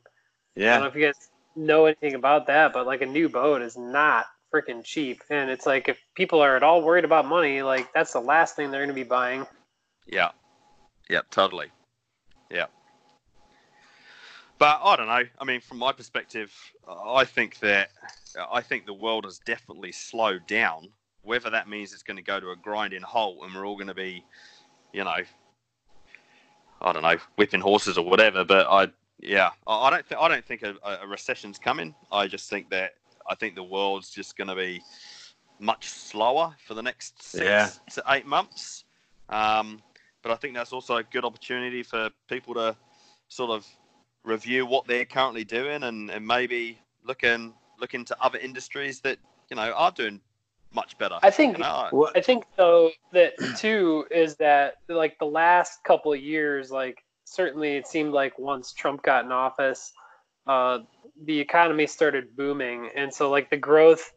[0.55, 0.71] yeah.
[0.71, 3.61] I don't know if you guys know anything about that, but like a new boat
[3.61, 5.23] is not freaking cheap.
[5.29, 8.55] And it's like if people are at all worried about money, like that's the last
[8.55, 9.47] thing they're going to be buying.
[10.05, 10.29] yeah,
[11.09, 11.80] yeah, totally, yeah.
[14.61, 15.23] But I don't know.
[15.39, 16.53] I mean, from my perspective,
[16.87, 17.89] I think that
[18.51, 20.89] I think the world has definitely slowed down.
[21.23, 23.87] Whether that means it's going to go to a grinding halt and we're all going
[23.87, 24.23] to be,
[24.93, 25.17] you know,
[26.79, 28.45] I don't know, whipping horses or whatever.
[28.45, 28.89] But I,
[29.19, 31.95] yeah, I don't, th- I don't think a, a recession's coming.
[32.11, 32.91] I just think that
[33.27, 34.79] I think the world's just going to be
[35.57, 37.67] much slower for the next six Yeah.
[37.93, 38.83] to eight months.
[39.27, 39.81] Um,
[40.21, 42.75] but I think that's also a good opportunity for people to
[43.27, 43.65] sort of
[44.23, 49.17] review what they're currently doing and, and maybe look in, look into other industries that
[49.49, 50.21] you know are doing
[50.73, 51.17] much better.
[51.21, 52.09] I think you know?
[52.15, 57.75] I think though that too is that like the last couple of years, like certainly
[57.75, 59.93] it seemed like once Trump got in office,
[60.47, 60.79] uh,
[61.25, 64.11] the economy started booming, and so like the growth,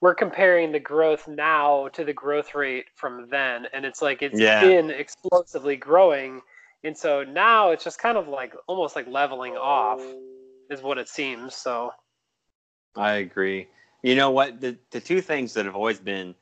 [0.00, 4.40] we're comparing the growth now to the growth rate from then, and it's like it's
[4.40, 4.60] Yeah.
[4.60, 6.42] been explosively growing,
[6.84, 10.00] and so now it's just kind of like almost like leveling off,
[10.70, 11.54] is what it seems.
[11.54, 11.92] So
[12.96, 13.68] I agree.
[14.02, 14.60] You know what?
[14.60, 16.34] The the two things that have always been,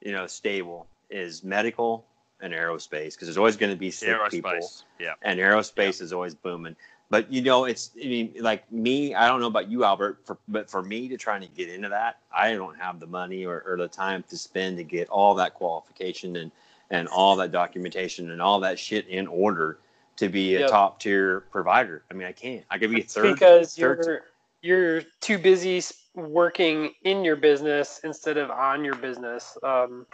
[0.00, 2.06] you know, stable is medical
[2.40, 4.58] and aerospace because there's always going to be sick people.
[4.98, 5.14] Yeah.
[5.22, 6.76] and aerospace is always booming.
[7.08, 9.14] But you know, it's I mean, like me.
[9.14, 11.88] I don't know about you, Albert, for, but for me to try to get into
[11.88, 15.34] that, I don't have the money or, or the time to spend to get all
[15.36, 16.50] that qualification and
[16.90, 19.78] and all that documentation and all that shit in order
[20.16, 20.70] to be a Yep.
[20.70, 22.04] top tier provider.
[22.10, 22.64] I mean, I can't.
[22.70, 24.22] I could be a third because third- you're
[24.62, 25.82] you're too busy
[26.14, 29.56] working in your business instead of on your business.
[29.62, 30.06] Um,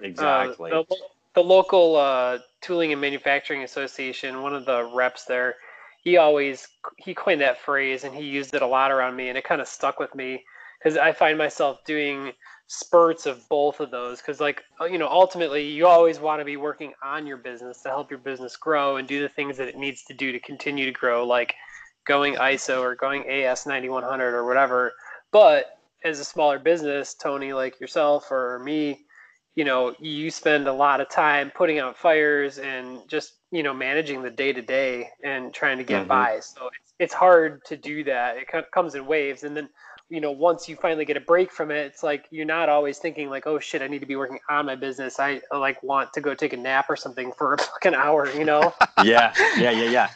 [0.00, 0.70] uh, exactly.
[0.70, 0.84] the,
[1.34, 5.56] the local uh, tooling and manufacturing association, one of the reps there,
[6.02, 9.38] he always he coined that phrase and he used it a lot around me, and
[9.38, 10.44] it kind of stuck with me
[10.78, 12.32] because I find myself doing
[12.72, 16.44] spurts of both of those because like uh, you know ultimately you always want to
[16.44, 19.66] be working on your business to help your business grow and do the things that
[19.66, 21.52] it needs to do to continue to grow like
[22.06, 24.92] going ISO or going AS9100 or whatever.
[25.32, 29.00] But as a smaller business tony like yourself or me
[29.56, 33.74] you know you spend a lot of time putting out fires and just you know
[33.74, 36.08] managing the day to day and trying to get Mhm.
[36.08, 36.38] by.
[36.38, 38.36] So it's, it's hard to do that.
[38.36, 39.42] It co- comes in waves.
[39.42, 39.68] And then
[40.10, 42.98] you know once you finally get a break from it it's like you're not always
[42.98, 46.12] thinking like oh shit i need to be working on my business i like want
[46.12, 49.70] to go take a nap or something for a fucking hour you know yeah, yeah,
[49.70, 50.10] yeah, yeah.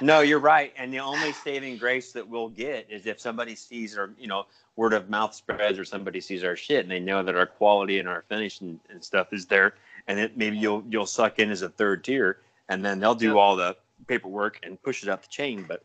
[0.00, 0.72] No, you're right.
[0.76, 4.46] And the only saving grace that we'll get is if somebody sees our, you know,
[4.76, 7.98] word of mouth spreads or somebody sees our shit and they know that our quality
[7.98, 9.74] and our finish and, and stuff is there.
[10.06, 12.38] And then maybe you'll you'll suck in as a third tier,
[12.68, 13.36] and then they'll do Yep.
[13.36, 13.76] all the
[14.06, 15.64] paperwork and push it up the chain.
[15.68, 15.84] But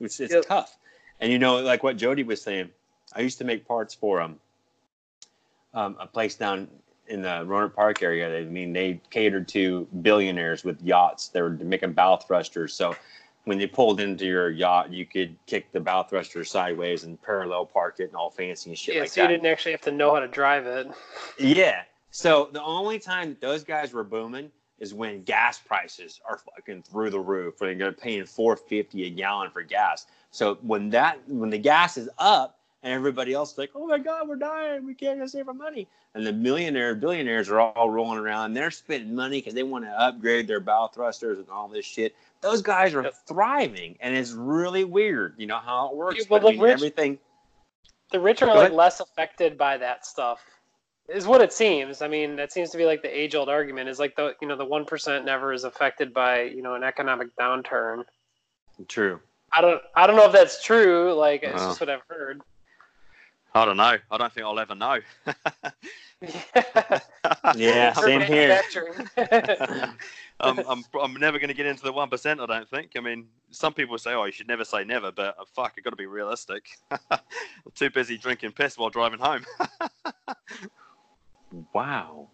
[0.00, 0.46] it's it's Yep.
[0.46, 0.76] tough.
[1.20, 2.70] And you know, like what Jody was saying,
[3.14, 4.38] I used to make parts for um,
[5.74, 6.68] um a place down
[7.08, 8.38] in the Roanoke Park area.
[8.38, 11.28] I mean, they catered to billionaires with yachts.
[11.28, 12.74] They were making bow thrusters.
[12.74, 12.94] So
[13.44, 17.66] when they pulled into your yacht, you could kick the bow thruster sideways and parallel
[17.66, 19.90] park it and all fancy and shit yeah like so you didn't actually have to
[19.92, 20.88] know how to drive it
[21.38, 21.82] Yeah.
[22.10, 26.82] So the only time that those guys were booming is when gas prices are fucking
[26.82, 27.60] through the roof.
[27.60, 30.06] When they're paying four fifty a gallon for gas.
[30.30, 33.98] So when that when the gas is up, and everybody else is like, "Oh my
[33.98, 34.84] God, we're dying.
[34.86, 38.54] We can't save our money." And the millionaire billionaires are all rolling around.
[38.54, 42.14] They're spending money because they want to upgrade their bow thrusters and all this shit.
[42.40, 45.34] Those guys are thriving, and it's really weird.
[45.38, 46.26] You know how it works.
[46.26, 47.18] But but I mean, Rich- everything.
[48.10, 48.72] The rich are Go like ahead.
[48.72, 50.42] less affected by that stuff.
[51.08, 52.00] Is what it seems.
[52.02, 54.46] I mean, that seems to be like the age old argument is like the you
[54.48, 58.04] know the one percent never is affected by you know an economic downturn.
[58.88, 59.20] True.
[59.52, 61.12] I don't I don't know if that's true.
[61.14, 61.68] Like it's Wow.
[61.68, 62.40] just what I've heard.
[63.54, 63.96] I don't know.
[64.10, 64.98] I don't think I'll ever know.
[67.56, 68.60] Yeah, For same here.
[70.40, 72.92] I'm, I'm, I'm never going to get into the 1%, I don't think.
[72.96, 75.80] I mean, some people say, oh, you should never say never, but uh, fuck, i
[75.80, 76.68] got to be realistic.
[76.90, 77.18] I'm
[77.74, 79.44] too busy drinking piss while driving home.
[81.72, 82.28] Wow.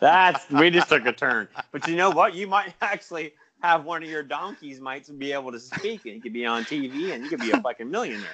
[0.00, 1.48] That's we just took a turn.
[1.72, 2.34] But you know what?
[2.34, 6.20] You might actually have one of your donkeys might be able to speak and he
[6.20, 8.28] could be on TV and you could be a fucking millionaire.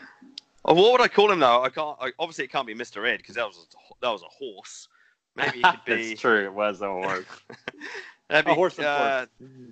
[0.65, 1.63] oh, what would I call him, though?
[1.63, 1.97] I can't.
[2.01, 3.09] I, obviously, it can't be Mr.
[3.09, 4.89] Ed because that was, a, that was a horse.
[5.35, 6.09] Maybe it could be.
[6.11, 6.45] That's true.
[6.45, 7.25] It was a horse.
[8.29, 9.27] That'd A horse, of uh,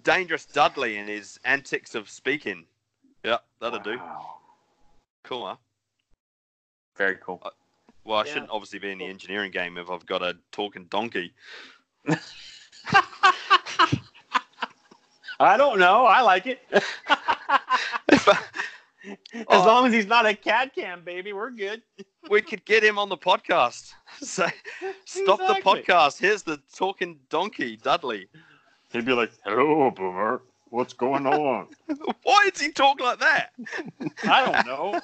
[0.04, 2.66] Dangerous Dudley and his antics of speaking.
[3.24, 3.98] Yeah, that'll do.
[5.24, 5.56] Cool, huh?
[6.96, 7.42] Very cool.
[8.04, 8.32] Well, I Yeah.
[8.32, 11.32] shouldn't obviously be in the engineering game if I've got a talking donkey.
[15.40, 16.06] I don't know.
[16.06, 16.60] I like it.
[17.08, 17.60] I-
[19.34, 19.66] As Oh.
[19.66, 21.82] long as he's not a CAD cam baby, we're good.
[22.30, 23.92] we could get him on the podcast.
[24.22, 24.50] Say,
[25.04, 25.46] stop Exactly.
[25.74, 26.18] the podcast.
[26.18, 28.28] Here's the talking donkey, Dudley.
[28.92, 30.40] He'd be like, "Hello, Boomer.
[30.70, 31.66] What's going on?"
[32.22, 33.50] Why does he talk like that?
[34.22, 35.00] I don't know.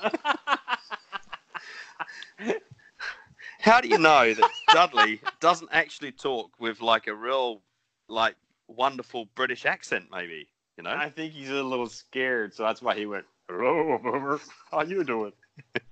[3.60, 7.60] How do you know that Dudley doesn't actually talk with like a real,
[8.08, 8.36] like,
[8.70, 10.06] wonderful British accent?
[10.10, 10.90] Maybe you know.
[10.90, 14.40] I think he's a little scared, so that's why he went, "Hello, Boomer.
[14.70, 15.32] How you doing?"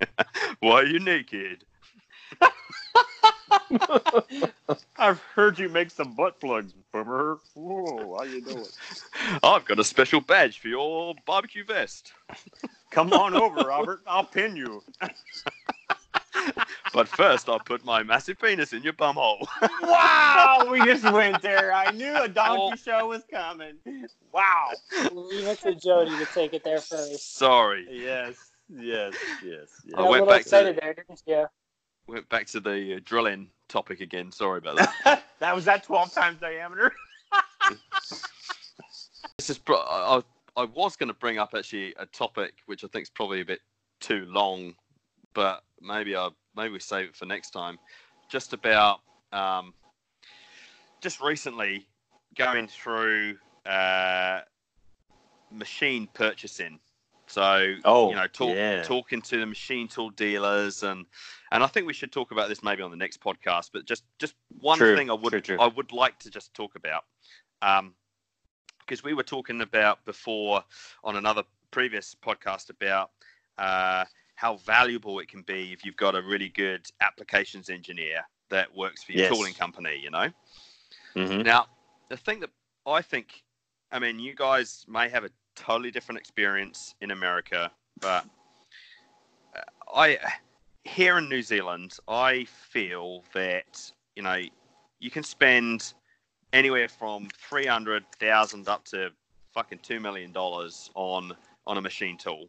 [0.60, 1.64] Why are you naked?
[4.96, 7.38] I've heard you make some butt plugs, Boomer.
[7.54, 8.66] Whoa, how you doing?
[9.42, 12.12] I've got a special badge for your barbecue vest.
[12.90, 14.00] Come on over, Robert.
[14.06, 14.82] I'll pin you.
[16.94, 19.46] But first, I'll put my massive penis in your bumhole.
[19.82, 21.72] Wow, we just went there.
[21.72, 22.76] I knew a donkey Oh.
[22.76, 23.74] show was coming.
[24.32, 24.70] Wow.
[25.12, 27.36] Leave it to Jody to take it there first.
[27.36, 27.86] Sorry.
[27.90, 28.36] Yes,
[28.68, 29.14] yes,
[29.44, 29.68] yes.
[29.84, 29.94] yes.
[29.94, 31.46] I Got a went little back to- there, didn't you?
[32.06, 34.32] Went back to the uh, drilling topic again.
[34.32, 35.24] Sorry about that.
[35.40, 36.94] that was that 12 times diameter.
[39.36, 39.58] this is.
[39.58, 40.22] Pro- I,
[40.56, 43.44] I was going to bring up actually a topic which I think is probably a
[43.44, 43.60] bit
[44.00, 44.74] too long,
[45.34, 47.78] but maybe I maybe we save it for next time.
[48.28, 49.00] Just about
[49.32, 49.72] um,
[51.00, 51.86] just recently
[52.36, 54.40] going through uh,
[55.50, 56.78] machine purchasing.
[57.26, 58.82] So Oh, you know, talk, yeah.
[58.82, 61.04] talking to the machine tool dealers and
[61.52, 63.70] and I think we should talk about this maybe on the next podcast.
[63.72, 65.58] But just just one True, thing I would true, true.
[65.60, 67.04] I would like to just talk about,
[67.62, 67.94] um,
[68.80, 70.62] because we were talking about before
[71.04, 73.10] on another previous podcast about
[73.58, 74.04] uh,
[74.38, 78.20] how valuable it can be if you've got a really good applications engineer
[78.50, 79.36] that works for your Yes.
[79.36, 79.98] tooling company.
[80.00, 80.28] You know.
[81.16, 81.42] Mm-hmm.
[81.42, 81.66] Now,
[82.08, 82.50] the thing that
[82.86, 83.42] I think,
[83.90, 88.24] I mean, you guys may have a totally different experience in America, but
[89.56, 89.60] uh,
[89.92, 90.18] I,
[90.84, 94.40] here in New Zealand, I feel that, you know,
[95.00, 95.94] you can spend
[96.52, 99.10] anywhere from 300,000 up to
[99.52, 101.32] fucking $2 million on,
[101.66, 102.48] on a machine tool.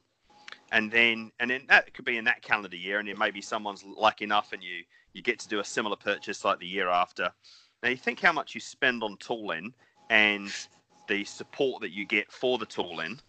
[0.71, 3.83] And then, and then that could be in that calendar year, and then maybe someone's
[3.83, 7.31] lucky enough and you, you get to do a similar purchase like the year after.
[7.81, 9.73] Now you think how much you spend on tooling
[10.09, 10.51] and
[11.07, 13.19] the support that you get for the tooling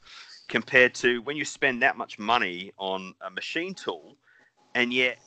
[0.48, 4.16] compared to when you spend that much money on a machine tool
[4.74, 5.18] and yet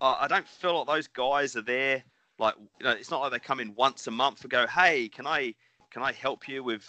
[0.00, 2.02] I I don't feel like those guys are there
[2.38, 5.08] like you know it's not like they come in once a month and go hey
[5.08, 5.54] can I
[5.90, 6.84] can I help you with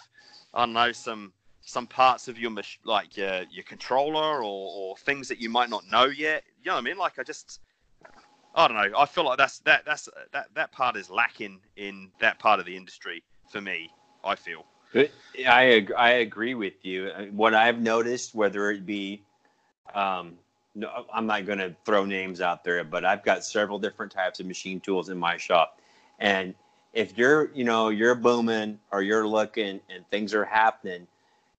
[0.52, 1.32] I don't know some
[1.66, 5.68] some parts of your mach- like your your controller or, or things that you might
[5.68, 7.60] not know yet you know what I mean like I just
[8.54, 8.98] I don't know.
[8.98, 12.64] I feel like that's that that's that that part is lacking in that part of
[12.64, 13.90] the industry for me.
[14.24, 14.64] I feel.
[15.46, 17.08] I I agree with you.
[17.08, 19.22] Uh, What I've noticed, whether it be,
[19.94, 20.38] um,
[20.74, 24.40] no, I'm not going to throw names out there, but I've got several different types
[24.40, 25.80] of machine tools in my shop,
[26.18, 26.54] and
[26.94, 31.06] if you're, you know, you're booming or you're looking and things are happening,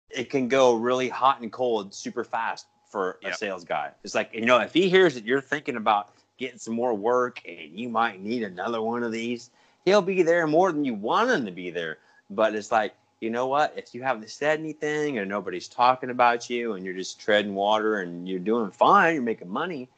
[0.09, 3.33] it can go really hot and cold super fast for a Yep.
[3.33, 3.91] sales guy.
[4.03, 7.41] It's like you know, if he hears that you're thinking about getting some more work
[7.47, 9.49] and you might need another one of these,
[9.85, 11.97] he'll be there more than you want him to be there.
[12.29, 13.73] But it's like you know what?
[13.75, 18.01] If you haven't said anything and nobody's talking about you and you're just treading water
[18.01, 19.89] and you're doing fine, you're making money.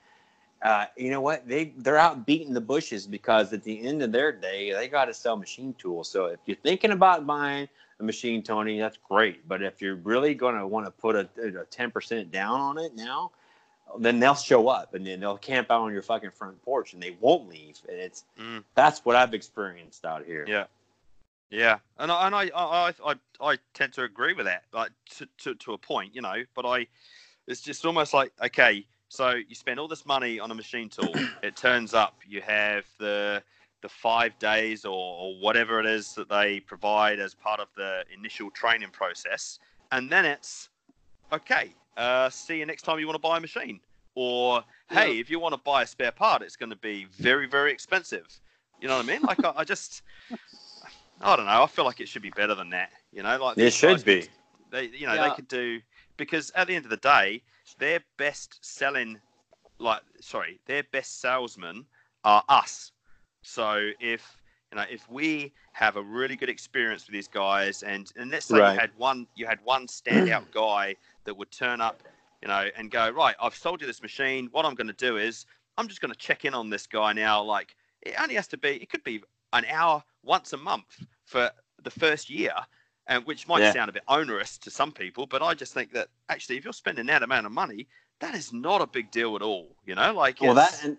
[0.62, 1.48] Uh, you know what?
[1.48, 5.06] They they're out beating the bushes because at the end of their day, they got
[5.06, 6.10] to sell machine tools.
[6.10, 7.68] So if you're thinking about buying
[8.00, 9.48] a machine, Tony, that's great.
[9.48, 11.28] But if you're really going to want to put a
[11.70, 13.32] ten percent down on it now,
[13.98, 17.02] then they'll show up and then they'll camp out on your fucking front porch and
[17.02, 17.78] they won't leave.
[17.88, 18.64] And it's Mm.
[18.76, 20.46] that's what I've experienced out here.
[20.48, 20.66] Yeah.
[21.52, 25.28] Yeah, and I and I I, I, I tend to agree with that, like to,
[25.40, 26.44] to, to a point, you know.
[26.54, 26.86] But I,
[27.48, 31.12] it's just almost like okay, so you spend all this money on a machine tool,
[31.42, 33.42] it turns up, you have the
[33.82, 38.04] the five days or, or whatever it is that they provide as part of the
[38.18, 39.60] initial training process,
[39.92, 40.70] and then it's
[41.32, 41.74] okay.
[41.98, 43.80] Uh, see you next time you want to buy a machine,
[44.16, 47.48] or hey, if you want to buy a spare part, it's going to be very
[47.48, 48.28] very expensive.
[48.82, 49.22] You know what I mean?
[49.22, 50.02] Like I, I just.
[51.22, 51.64] I don't know.
[51.64, 52.92] I feel like it should be better than that.
[53.12, 54.22] You know, like It should be.
[54.22, 54.30] could-
[54.72, 55.28] They, you know, Yeah.
[55.30, 55.82] they could do
[56.16, 57.42] because at the end of the day,
[57.78, 59.20] their best selling,
[59.80, 61.86] like, sorry, their best salesmen
[62.24, 62.94] are us.
[63.50, 64.38] So if
[64.72, 68.46] you know, if we have a really good experience with these guys, and and let's
[68.46, 68.74] say Right.
[68.74, 70.96] you had one, you had one standout guy
[71.26, 72.04] that would turn up,
[72.42, 74.50] you know, and go, right, I've sold you this machine.
[74.52, 75.46] What I'm going to do is
[75.78, 77.42] I'm just going to check in on this guy now.
[77.42, 79.24] Like, it only has to be, it could be
[79.54, 81.50] an hour once a month for
[81.84, 82.54] the first year,
[83.08, 83.72] and which might Yeah.
[83.74, 86.74] sound a bit onerous to some people, but I just think that actually, if you're
[86.74, 87.88] spending that amount of money,
[88.20, 89.76] that is not a big deal at all.
[89.86, 90.98] You know, like Well, that and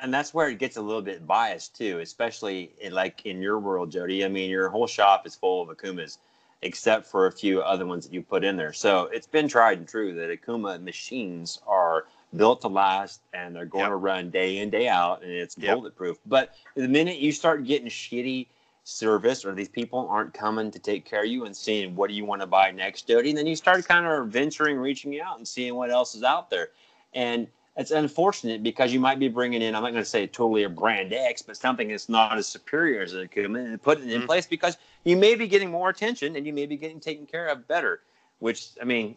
[0.00, 3.58] and that's where it gets a little bit biased too, especially in, like in your
[3.58, 4.24] world, Jody.
[4.24, 6.18] I mean, your whole shop is full of Okumas,
[6.62, 8.72] except for a few other ones that you put in there.
[8.72, 12.04] So it's been tried and true that Okuma machines are
[12.36, 13.90] built to last and they're going Yep.
[13.90, 15.76] to run day in day out, and it's Yep.
[15.76, 16.18] bulletproof.
[16.26, 18.48] But the minute you start getting shitty
[18.84, 22.14] service or these people aren't coming to take care of you and seeing what do
[22.14, 25.36] you want to buy next, Jody, and then you start kind of venturing, reaching out
[25.38, 26.70] and seeing what else is out there.
[27.14, 27.46] And
[27.76, 30.68] it's unfortunate because you might be bringing in, I'm not going to say totally a
[30.68, 34.22] brand X, but something that's not as superior as it could and put it in
[34.22, 34.26] Mhm.
[34.26, 37.48] place because you may be getting more attention and you may be getting taken care
[37.48, 38.02] of better,
[38.40, 39.16] which, I mean,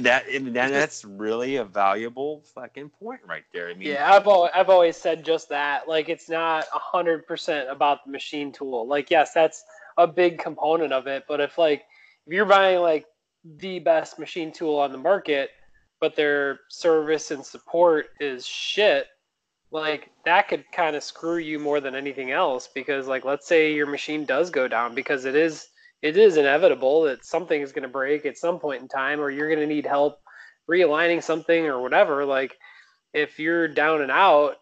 [0.00, 3.68] that, that that's really a valuable fucking point right there.
[3.68, 5.86] I mean, Yeah, I've always, I've always said just that.
[5.86, 8.86] Like, it's not a hundred percent about the machine tool.
[8.88, 9.64] Like, yes, that's
[9.96, 11.24] a big component of it.
[11.28, 11.84] But if like
[12.26, 13.06] if you're buying like
[13.44, 15.50] the best machine tool on the market,
[16.00, 19.06] but their service and support is shit,
[19.70, 22.68] like that could kind of screw you more than anything else.
[22.74, 25.68] Because like, let's say your machine does go down because it is
[26.02, 29.30] it is inevitable that something is going to break at some point in time, or
[29.30, 30.20] you're going to need help
[30.70, 32.24] realigning something or whatever.
[32.24, 32.56] Like
[33.12, 34.56] if you're down and out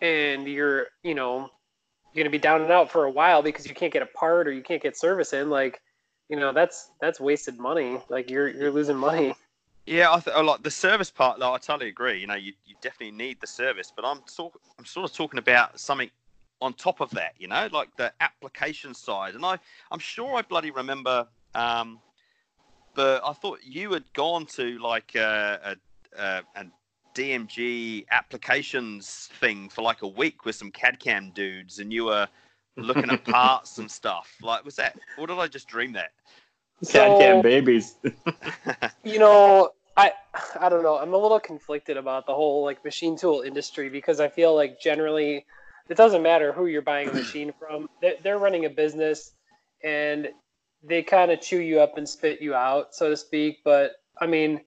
[0.00, 1.48] and you're you know
[2.12, 4.48] you're gonna be down and out for a while because you can't get a part
[4.48, 5.80] or you can't get service in like
[6.28, 9.34] you know that's that's wasted money like you're you're losing money
[9.88, 11.38] Yeah, I th- like the service part.
[11.38, 12.20] Like, I totally agree.
[12.20, 15.38] You know, you, you definitely need the service, but I'm sort I'm sort of talking
[15.38, 16.10] about something
[16.60, 17.32] on top of that.
[17.38, 19.34] You know, like the application side.
[19.34, 19.58] And I
[19.90, 21.26] I'm sure I bloody remember.
[21.54, 22.00] Um,
[22.94, 25.76] but I thought you had gone to like a
[26.16, 26.66] a, a, a
[27.14, 32.28] DMG applications thing for like a week with some CAD CAM dudes, and you were
[32.76, 34.36] looking at parts and stuff.
[34.42, 34.98] Like, was that?
[35.16, 36.10] Or did I just dream that?
[36.86, 37.96] Cat can So- babies.
[39.04, 40.12] you know i
[40.60, 40.96] i don't know.
[40.98, 44.80] I'm a little conflicted about the whole like machine tool industry because i feel like
[44.80, 45.44] generally
[45.88, 47.88] it doesn't matter who you're buying a machine from.
[48.00, 49.32] They're, they're running a business
[49.82, 50.28] and
[50.84, 53.58] they kind of chew you up and spit you out so to speak.
[53.64, 54.60] But i mean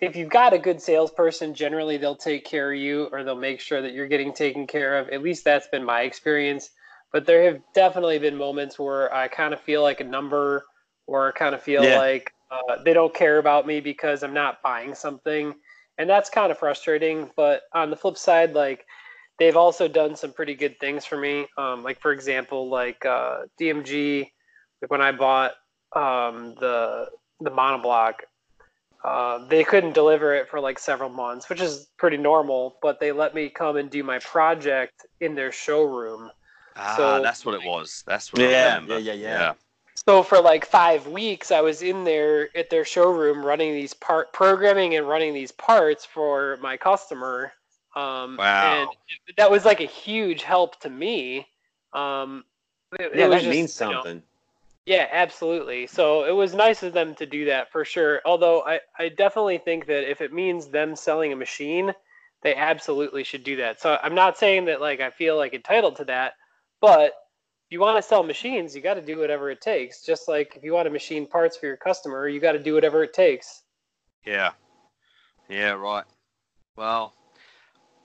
[0.00, 3.60] if you've got a good salesperson generally they'll take care of you or they'll make
[3.60, 5.08] sure that you're getting taken care of.
[5.10, 6.70] At least that's been my experience.
[7.12, 10.64] But there have definitely been moments where i kind of feel like a number
[11.06, 11.98] or kind of feel Yeah.
[11.98, 15.54] like uh, they don't care about me because I'm not buying something,
[15.98, 17.30] and that's kind of frustrating.
[17.36, 18.84] But on the flip side, like
[19.38, 21.46] they've also done some pretty good things for me.
[21.56, 24.30] Um, like for example, like uh, DMG,
[24.82, 25.52] like when I bought
[25.96, 27.08] um, the
[27.40, 28.14] the monoblock,
[29.04, 32.76] uh, they couldn't deliver it for like several months, which is pretty normal.
[32.82, 36.30] But they let me come and do my project in their showroom.
[36.76, 38.04] Ah, So- that's what it was.
[38.06, 39.52] That's what I Yeah, yeah, yeah, yeah.
[40.04, 44.32] So for like five weeks, I was in there at their showroom running these part
[44.32, 47.52] programming and running these parts for my customer.
[47.94, 48.62] Um, Wow.
[48.62, 51.46] And that was like a huge help to me.
[51.92, 52.44] Um,
[52.98, 54.22] it- it Yeah, was that just, means you know, something.
[54.86, 55.86] yeah, absolutely.
[55.86, 58.20] So it was nice of them to do that for sure.
[58.24, 61.94] Although I, I definitely think that if it means them selling a machine,
[62.42, 63.80] they absolutely should do that.
[63.80, 66.32] So I'm not saying that like I feel like entitled to that,
[66.80, 67.12] but
[67.72, 70.02] you want to sell machines, you got to do whatever it takes.
[70.04, 72.74] Just like if you want to machine parts for your customer, you got to do
[72.74, 73.62] whatever it takes.
[74.24, 74.52] Yeah.
[75.48, 76.04] Yeah, right.
[76.76, 77.14] Well,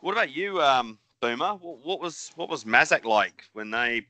[0.01, 1.55] what about you, um, Boomer?
[1.55, 4.05] What, what was what was Mazak like when they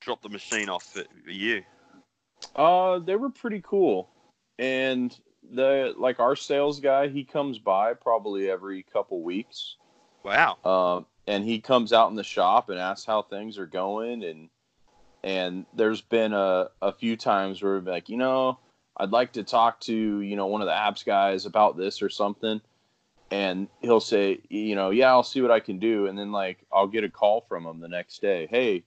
[0.00, 1.62] dropped the machine off for you?
[2.56, 4.08] Uh, they were pretty cool,
[4.58, 5.16] and
[5.52, 9.76] the like our sales guy, he comes by probably every couple weeks.
[10.24, 10.58] Wow.
[10.64, 14.48] Um, and he comes out in the shop and asks how things are going, and
[15.22, 18.58] and there's been a a few times where we're like, you know,
[18.96, 22.08] I'd like to talk to you know one of the apps guys about this or
[22.08, 22.60] something,
[23.30, 26.58] and he'll say, you know, yeah, I'll see what I can do, and then like
[26.72, 28.82] I'll get a call from him the next day, hey,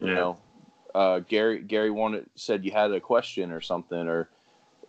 [0.00, 0.14] you Yeah.
[0.14, 0.38] know,
[0.94, 4.28] uh, Gary Gary wanted said you had a question or something, or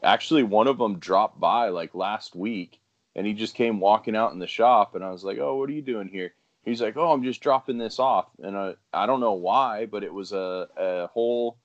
[0.03, 2.79] actually one of them dropped by like last week,
[3.15, 5.69] and he just came walking out in the shop, and I was like, oh, what
[5.69, 6.33] are you doing here?
[6.68, 10.03] He's like, oh, I'm just dropping this off, and I I don't know why, but
[10.03, 11.57] it was a a whole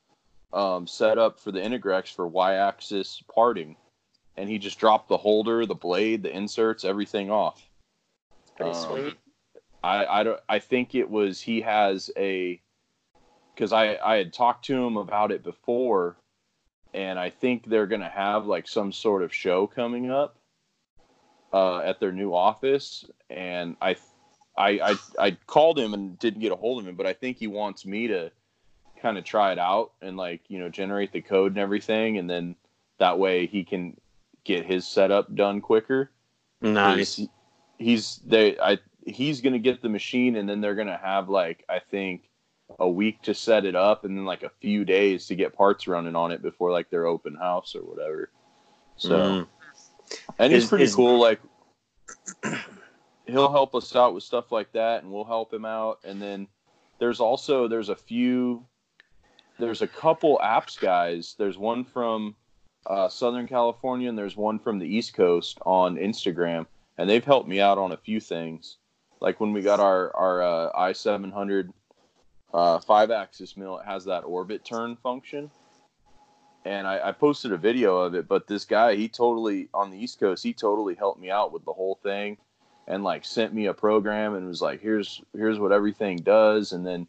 [0.53, 3.75] um, setup for the Integrex for Y-axis parting,
[4.37, 7.69] and he just dropped the holder, the blade, the inserts, everything off.
[8.57, 9.15] Pretty Um, sweet.
[9.83, 12.61] I I don't I think it was he has a
[13.57, 16.17] because I I had talked to him about it before,
[16.95, 20.37] and I think they're gonna have like some sort of show coming up
[21.53, 23.97] uh, at their new office, and I
[24.57, 24.95] I I
[25.27, 27.87] I called him and didn't get a hold of him, but I think he wants
[27.87, 28.31] me to
[29.01, 32.29] kind of try it out and like you know generate the code and everything, and
[32.29, 32.55] then
[32.99, 33.97] that way he can
[34.45, 36.11] get his setup done quicker.
[36.61, 37.17] Nice.
[37.17, 37.29] He's,
[37.79, 41.79] he's they I he's gonna get the machine and then they're gonna have like I
[41.81, 42.29] think
[42.79, 45.87] a week to set it up and then like a few days to get parts
[45.89, 48.31] running on it before like their open house or whatever.
[48.97, 49.47] So Mm.
[50.39, 51.19] and he's Is- pretty is- cool.
[51.19, 51.41] Like
[53.33, 55.99] he'll help us out with stuff like that, and we'll help him out.
[56.05, 56.47] And then
[56.99, 58.65] there's also there's a few
[59.59, 61.35] there's a couple apps guys.
[61.39, 62.37] There's one from
[62.87, 66.67] uh, Southern California, and there's one from the East Coast on Instagram,
[66.99, 68.77] and they've helped me out on a few things.
[69.21, 71.73] Like when we got our our uh, i seven hundred
[72.53, 75.51] uh, five axis mill, it has that orbit turn function
[76.65, 78.29] and I, I posted a video of it.
[78.29, 81.65] But this guy, he totally on the East Coast, he totally helped me out with
[81.65, 82.37] the whole thing,
[82.87, 86.87] and like sent me a program and was like, "Here's here's what everything does." And
[86.87, 87.07] then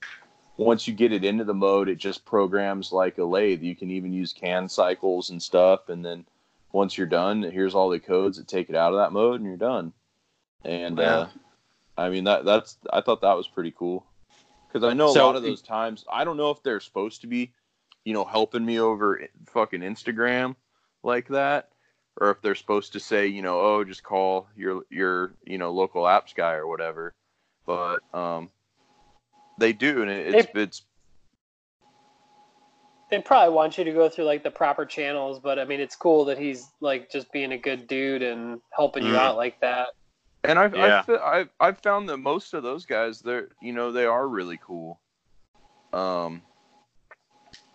[0.58, 3.62] once you get it into the mode, it just programs like a lathe.
[3.64, 5.90] You can even use canned cycles and stuff.
[5.90, 6.26] And then
[6.72, 9.46] once you're done, here's all the codes that take it out of that mode, and
[9.48, 9.94] you're done.
[10.64, 11.28] And uh,
[11.98, 14.06] I mean that that's I thought that was pretty cool
[14.68, 17.22] because I know a So- lot of those times I don't know if they're supposed
[17.22, 17.52] to be,
[18.06, 20.56] you know, helping me over fucking Instagram
[21.04, 21.70] like that,
[22.20, 25.72] or if they're supposed to say, you know, oh, just call your your you know
[25.72, 27.14] local apps guy or whatever.
[27.66, 28.50] But um,
[29.58, 30.82] they do, and it, it's it's
[33.10, 35.96] They probably want you to go through like the proper channels, but I mean, it's
[35.96, 39.20] cool that he's like just being a good dude and helping you Mm.
[39.20, 39.90] out like that.
[40.44, 41.04] And I've, Yeah.
[41.08, 44.60] I've, I've I've found that most of those guys, they're you know they are really
[44.66, 45.00] cool,
[45.94, 46.42] um,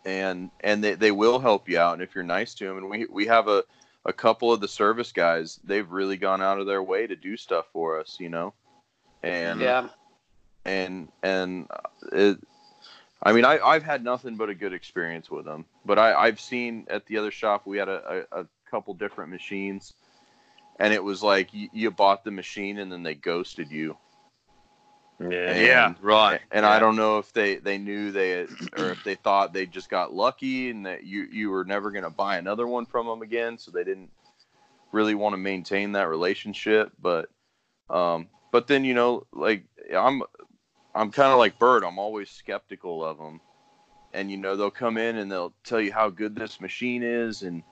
[0.05, 2.91] and and they, they will help you out, and if you're nice to them, and
[2.91, 3.63] we we have a
[4.09, 7.37] a couple of the service guys, they've really gone out of their way to do
[7.37, 8.55] stuff for us, you know,
[9.23, 9.89] and Yeah.
[10.65, 12.39] and and uh, it,
[13.23, 16.41] I mean I I've had nothing but a good experience with them, but I I've
[16.41, 19.93] seen at the other shop we had a, a, a couple different machines
[20.79, 23.97] and it was like you, you bought the machine and then they ghosted you.
[25.21, 25.55] Yeah.
[25.57, 26.41] Yeah, right.
[26.51, 26.71] And Yeah.
[26.71, 28.47] I don't know if they they knew they
[28.77, 32.05] or if they thought they just got lucky and that you you were never going
[32.05, 34.11] to buy another one from them again, so they didn't
[34.93, 36.93] really want to maintain that relationship.
[37.01, 37.29] But
[37.91, 39.65] um, but then you know, like
[39.95, 40.23] I'm
[40.95, 41.83] I'm kind of like Bird.
[41.85, 43.41] I'm always skeptical of them,
[44.13, 47.43] and you know they'll come in and they'll tell you how good this machine is
[47.43, 47.65] and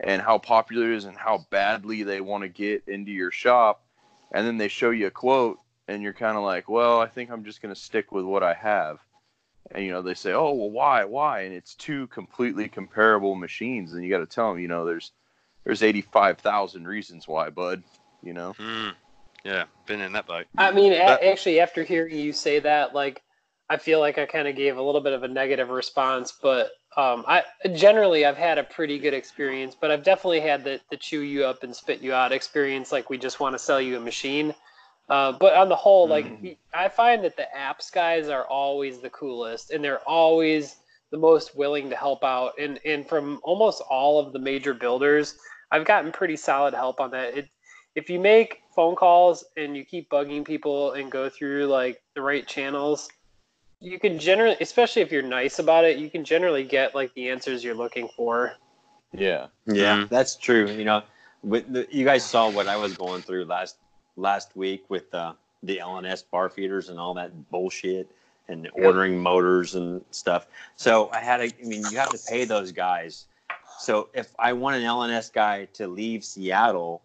[0.00, 3.84] and how popular it is and how badly they want to get into your shop,
[4.32, 7.30] and then they show you a quote and you're kind of like, well, I think
[7.30, 8.98] I'm just going to stick with what I have.
[9.72, 11.40] And you know, they say, oh, well, why, why?
[11.40, 15.12] And it's two completely comparable machines, and you got to tell them, you know, there's
[15.64, 17.82] there's 85,000 reasons why, bud.
[18.22, 18.94] You know, Mm.
[19.44, 20.46] Yeah, been in that boat.
[20.56, 23.22] I mean, a- actually, after hearing you say that, like,
[23.70, 26.70] I feel like I kind of gave a little bit of a negative response, but
[26.96, 27.44] um, I
[27.74, 31.44] generally I've had a pretty good experience, but I've definitely had the, the chew you
[31.44, 32.90] up and spit you out experience.
[32.90, 34.54] Like, we just want to sell you a machine.
[35.08, 36.26] Uh, but on the whole, like,
[36.74, 40.76] I find that the apps guys are always the coolest, and they're always
[41.10, 42.52] the most willing to help out.
[42.58, 45.38] And and from almost all of the major builders,
[45.70, 47.36] I've gotten pretty solid help on that.
[47.36, 47.48] It,
[47.94, 52.20] if you make phone calls and you keep bugging people and go through like the
[52.20, 53.08] right channels,
[53.80, 57.30] you can generally, especially if you're nice about it, you can generally get like the
[57.30, 58.52] answers you're looking for.
[59.12, 59.46] Yeah.
[59.66, 60.08] Yeah, Mhm.
[60.10, 60.68] that's true.
[60.70, 61.02] You know,
[61.42, 63.78] with the, you guys saw what I was going through last
[64.18, 65.32] last week with uh,
[65.62, 68.10] the LNS bar feeders and all that bullshit
[68.48, 70.46] and ordering motors and stuff.
[70.76, 71.44] So I had to.
[71.44, 73.26] I mean, you have to pay those guys.
[73.78, 77.02] So if I want an LNS guy to leave Seattle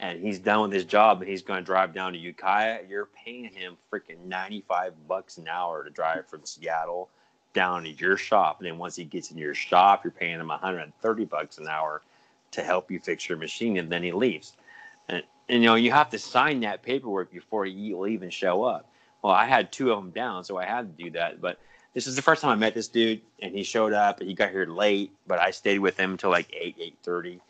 [0.00, 3.08] and he's done with his job and he's going to drive down to Ukiah, you're
[3.24, 7.10] paying him freaking 95 bucks an hour to drive from Seattle
[7.52, 8.58] down to your shop.
[8.60, 12.02] And then once he gets in your shop, you're paying him 130 bucks an hour
[12.52, 13.76] to help you fix your machine.
[13.76, 14.54] And then he leaves.
[15.08, 18.88] And, and you know, you have to sign that paperwork before you'll even show up.
[19.22, 21.40] Well, I had two of them down, so I had to do that.
[21.40, 21.58] But
[21.94, 24.34] this is the first time I met this dude, and he showed up, and he
[24.34, 27.40] got here late, but I stayed with him until like 8, 8.30.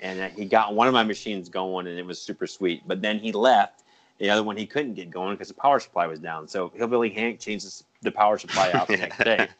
[0.00, 2.82] And uh, he got one of my machines going, and it was super sweet.
[2.86, 3.84] But then he left.
[4.18, 6.46] The other one he couldn't get going because the power supply was down.
[6.46, 9.48] So Hillbilly Hank changed the power supply out the next day.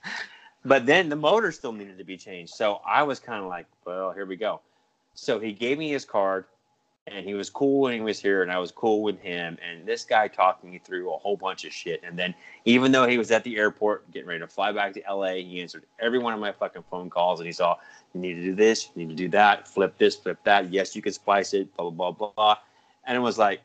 [0.64, 2.54] But then the motor still needed to be changed.
[2.54, 4.60] So I was kind of like, well, here we go.
[5.14, 6.44] So he gave me his card
[7.08, 9.58] and he was cool when he was here and I was cool with him.
[9.68, 12.00] And this guy talked me through a whole bunch of shit.
[12.04, 12.34] And then
[12.64, 15.60] even though he was at the airport getting ready to fly back to LA, he
[15.60, 17.76] answered every one of my fucking phone calls and he saw,
[18.14, 20.72] you need to do this, you need to do that, flip this, flip that.
[20.72, 22.58] Yes, you can splice it, blah, blah, blah, blah.
[23.04, 23.62] And it was like,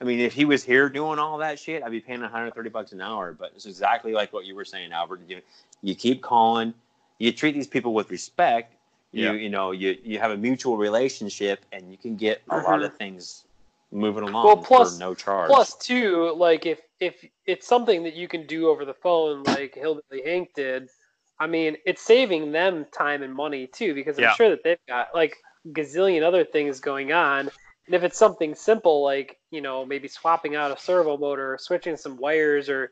[0.00, 2.92] I mean, if he was here doing all that shit, I'd be paying 130 bucks
[2.92, 3.32] an hour.
[3.32, 5.22] But it's exactly like what you were saying, Albert.
[5.26, 5.40] You,
[5.82, 6.72] you keep calling,
[7.18, 8.74] you treat these people with respect.
[9.12, 9.32] You Yeah.
[9.32, 12.90] you know you you have a mutual relationship, and you can get a lot of
[12.90, 12.96] mm-hmm.
[12.96, 13.44] things
[13.90, 15.48] moving along Well, plus- for no charge.
[15.48, 19.74] Plus, too, like if if it's something that you can do over the phone, like
[19.74, 20.90] Hillbilly Hank did,
[21.38, 24.34] I mean, it's saving them time and money too, because I'm Yeah.
[24.34, 25.34] sure that they've got like
[25.68, 27.50] gazillion other things going on.
[27.86, 31.58] And if it's something simple, like you know, maybe swapping out a servo motor, or
[31.58, 32.90] switching some wires, or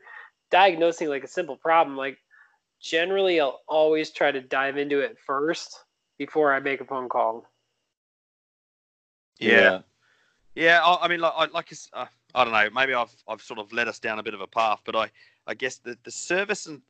[0.49, 2.17] diagnosing like a simple problem, like
[2.81, 5.77] generally I'll always try to dive into it first
[6.17, 7.45] before I make a phone call.
[9.39, 9.81] Yeah.
[10.55, 12.69] Yeah, I, I mean, like, I, like uh, I don't know.
[12.73, 15.11] Maybe I've, I've sort of led us down a bit of a path, but I,
[15.45, 16.81] I guess the, the service and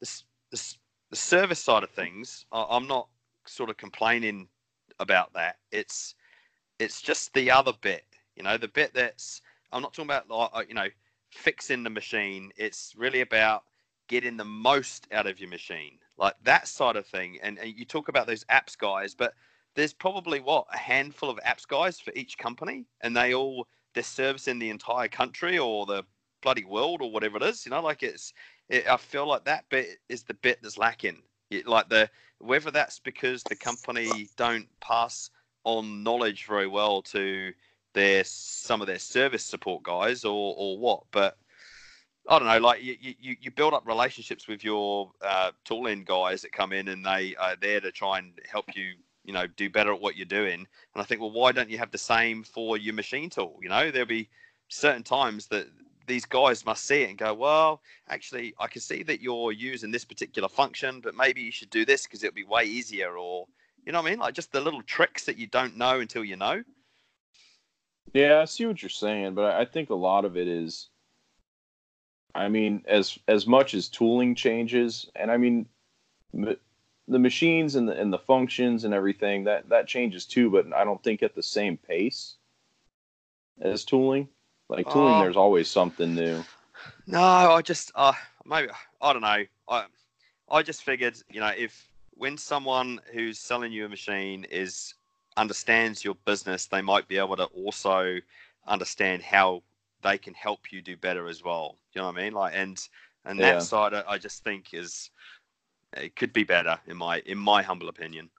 [0.00, 0.22] the,
[0.52, 0.74] the,
[1.10, 3.08] the service side of things, I, I'm not
[3.44, 4.46] sort of complaining
[5.00, 5.56] about that.
[5.72, 6.14] It's,
[6.78, 8.04] it's just the other bit,
[8.36, 9.42] you know, the bit that's.
[9.72, 10.88] I'm not talking about like, uh, you know,
[11.32, 12.52] fixing the machine.
[12.56, 13.64] It's really about
[14.08, 17.38] getting the most out of your machine, like that side of thing.
[17.42, 19.34] And, and you talk about those apps guys, but
[19.74, 24.02] there's probably what a handful of apps guys for each company, and they all they're
[24.02, 26.02] servicing the entire country or the
[26.42, 27.64] bloody world or whatever it is.
[27.64, 28.32] You know, like it's.
[28.68, 31.22] It, I feel like that bit is the bit that's lacking.
[31.50, 35.30] It, like the whether that's because the company don't pass
[35.64, 37.52] on knowledge very well to
[37.94, 41.38] their some of their service support guys or or what, but.
[42.28, 46.42] I don't know, like you, you, you build up relationships with your uh, tooling guys
[46.42, 48.92] that come in and they are there to try and help you
[49.24, 50.54] you know do better at what you're doing.
[50.60, 53.58] And i think well why don't you have the same for your machine tool?
[53.62, 54.28] You know there'll be
[54.68, 55.68] certain times that
[56.06, 59.90] these guys must see it and go well actually i can see that you're using
[59.90, 63.46] this particular function but maybe you should do this because it'll be way easier or
[63.84, 64.18] you know what i mean?
[64.18, 66.62] Like just the little tricks that you don't know until you know.
[68.12, 70.88] Yeah, I see what you're saying, but I think a lot of it is
[72.34, 75.66] I mean, as as much as tooling changes, and I mean
[76.34, 76.56] m-
[77.06, 80.84] the machines and the and the functions and everything, that that changes too, but I
[80.84, 82.36] don't think at the same pace
[83.60, 84.28] as tooling.
[84.68, 85.18] Like tooling Oh.
[85.20, 86.44] there's always something new.
[87.06, 88.12] No, I just uh
[88.44, 88.68] maybe
[89.00, 89.44] I don't know.
[89.68, 89.86] I
[90.50, 94.94] I just figured, you know, if when someone who's selling you a machine is
[95.36, 98.18] understands your business, they might be able to also
[98.66, 99.62] understand how
[100.08, 101.76] they can help you do better as well.
[101.92, 102.32] You know what I mean?
[102.32, 102.88] Like and
[103.24, 103.58] and that Yeah.
[103.58, 105.10] side I I just think is
[105.96, 108.30] it could be better in my in my humble opinion.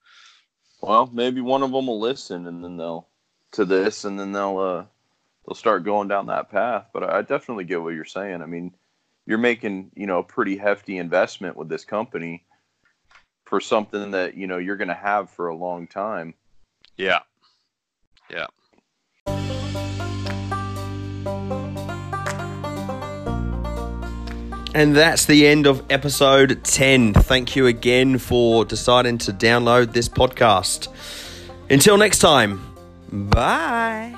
[0.81, 3.07] Well, maybe one of them will listen and then they'll
[3.51, 4.85] to this and then they'll uh
[5.45, 6.87] they'll start going down that path.
[6.93, 8.41] But I definitely get what you're saying.
[8.41, 8.73] I mean,
[9.25, 12.45] you're making, you know, a pretty hefty investment with this company
[13.45, 16.33] for something that, you know, you're going to have for a long time.
[16.97, 17.19] Yeah.
[18.29, 18.47] Yeah.
[24.79, 27.13] And that's the end of episode 10.
[27.13, 30.87] Thank you again for deciding to download this podcast.
[31.69, 32.61] Until next time,
[33.11, 34.15] bye.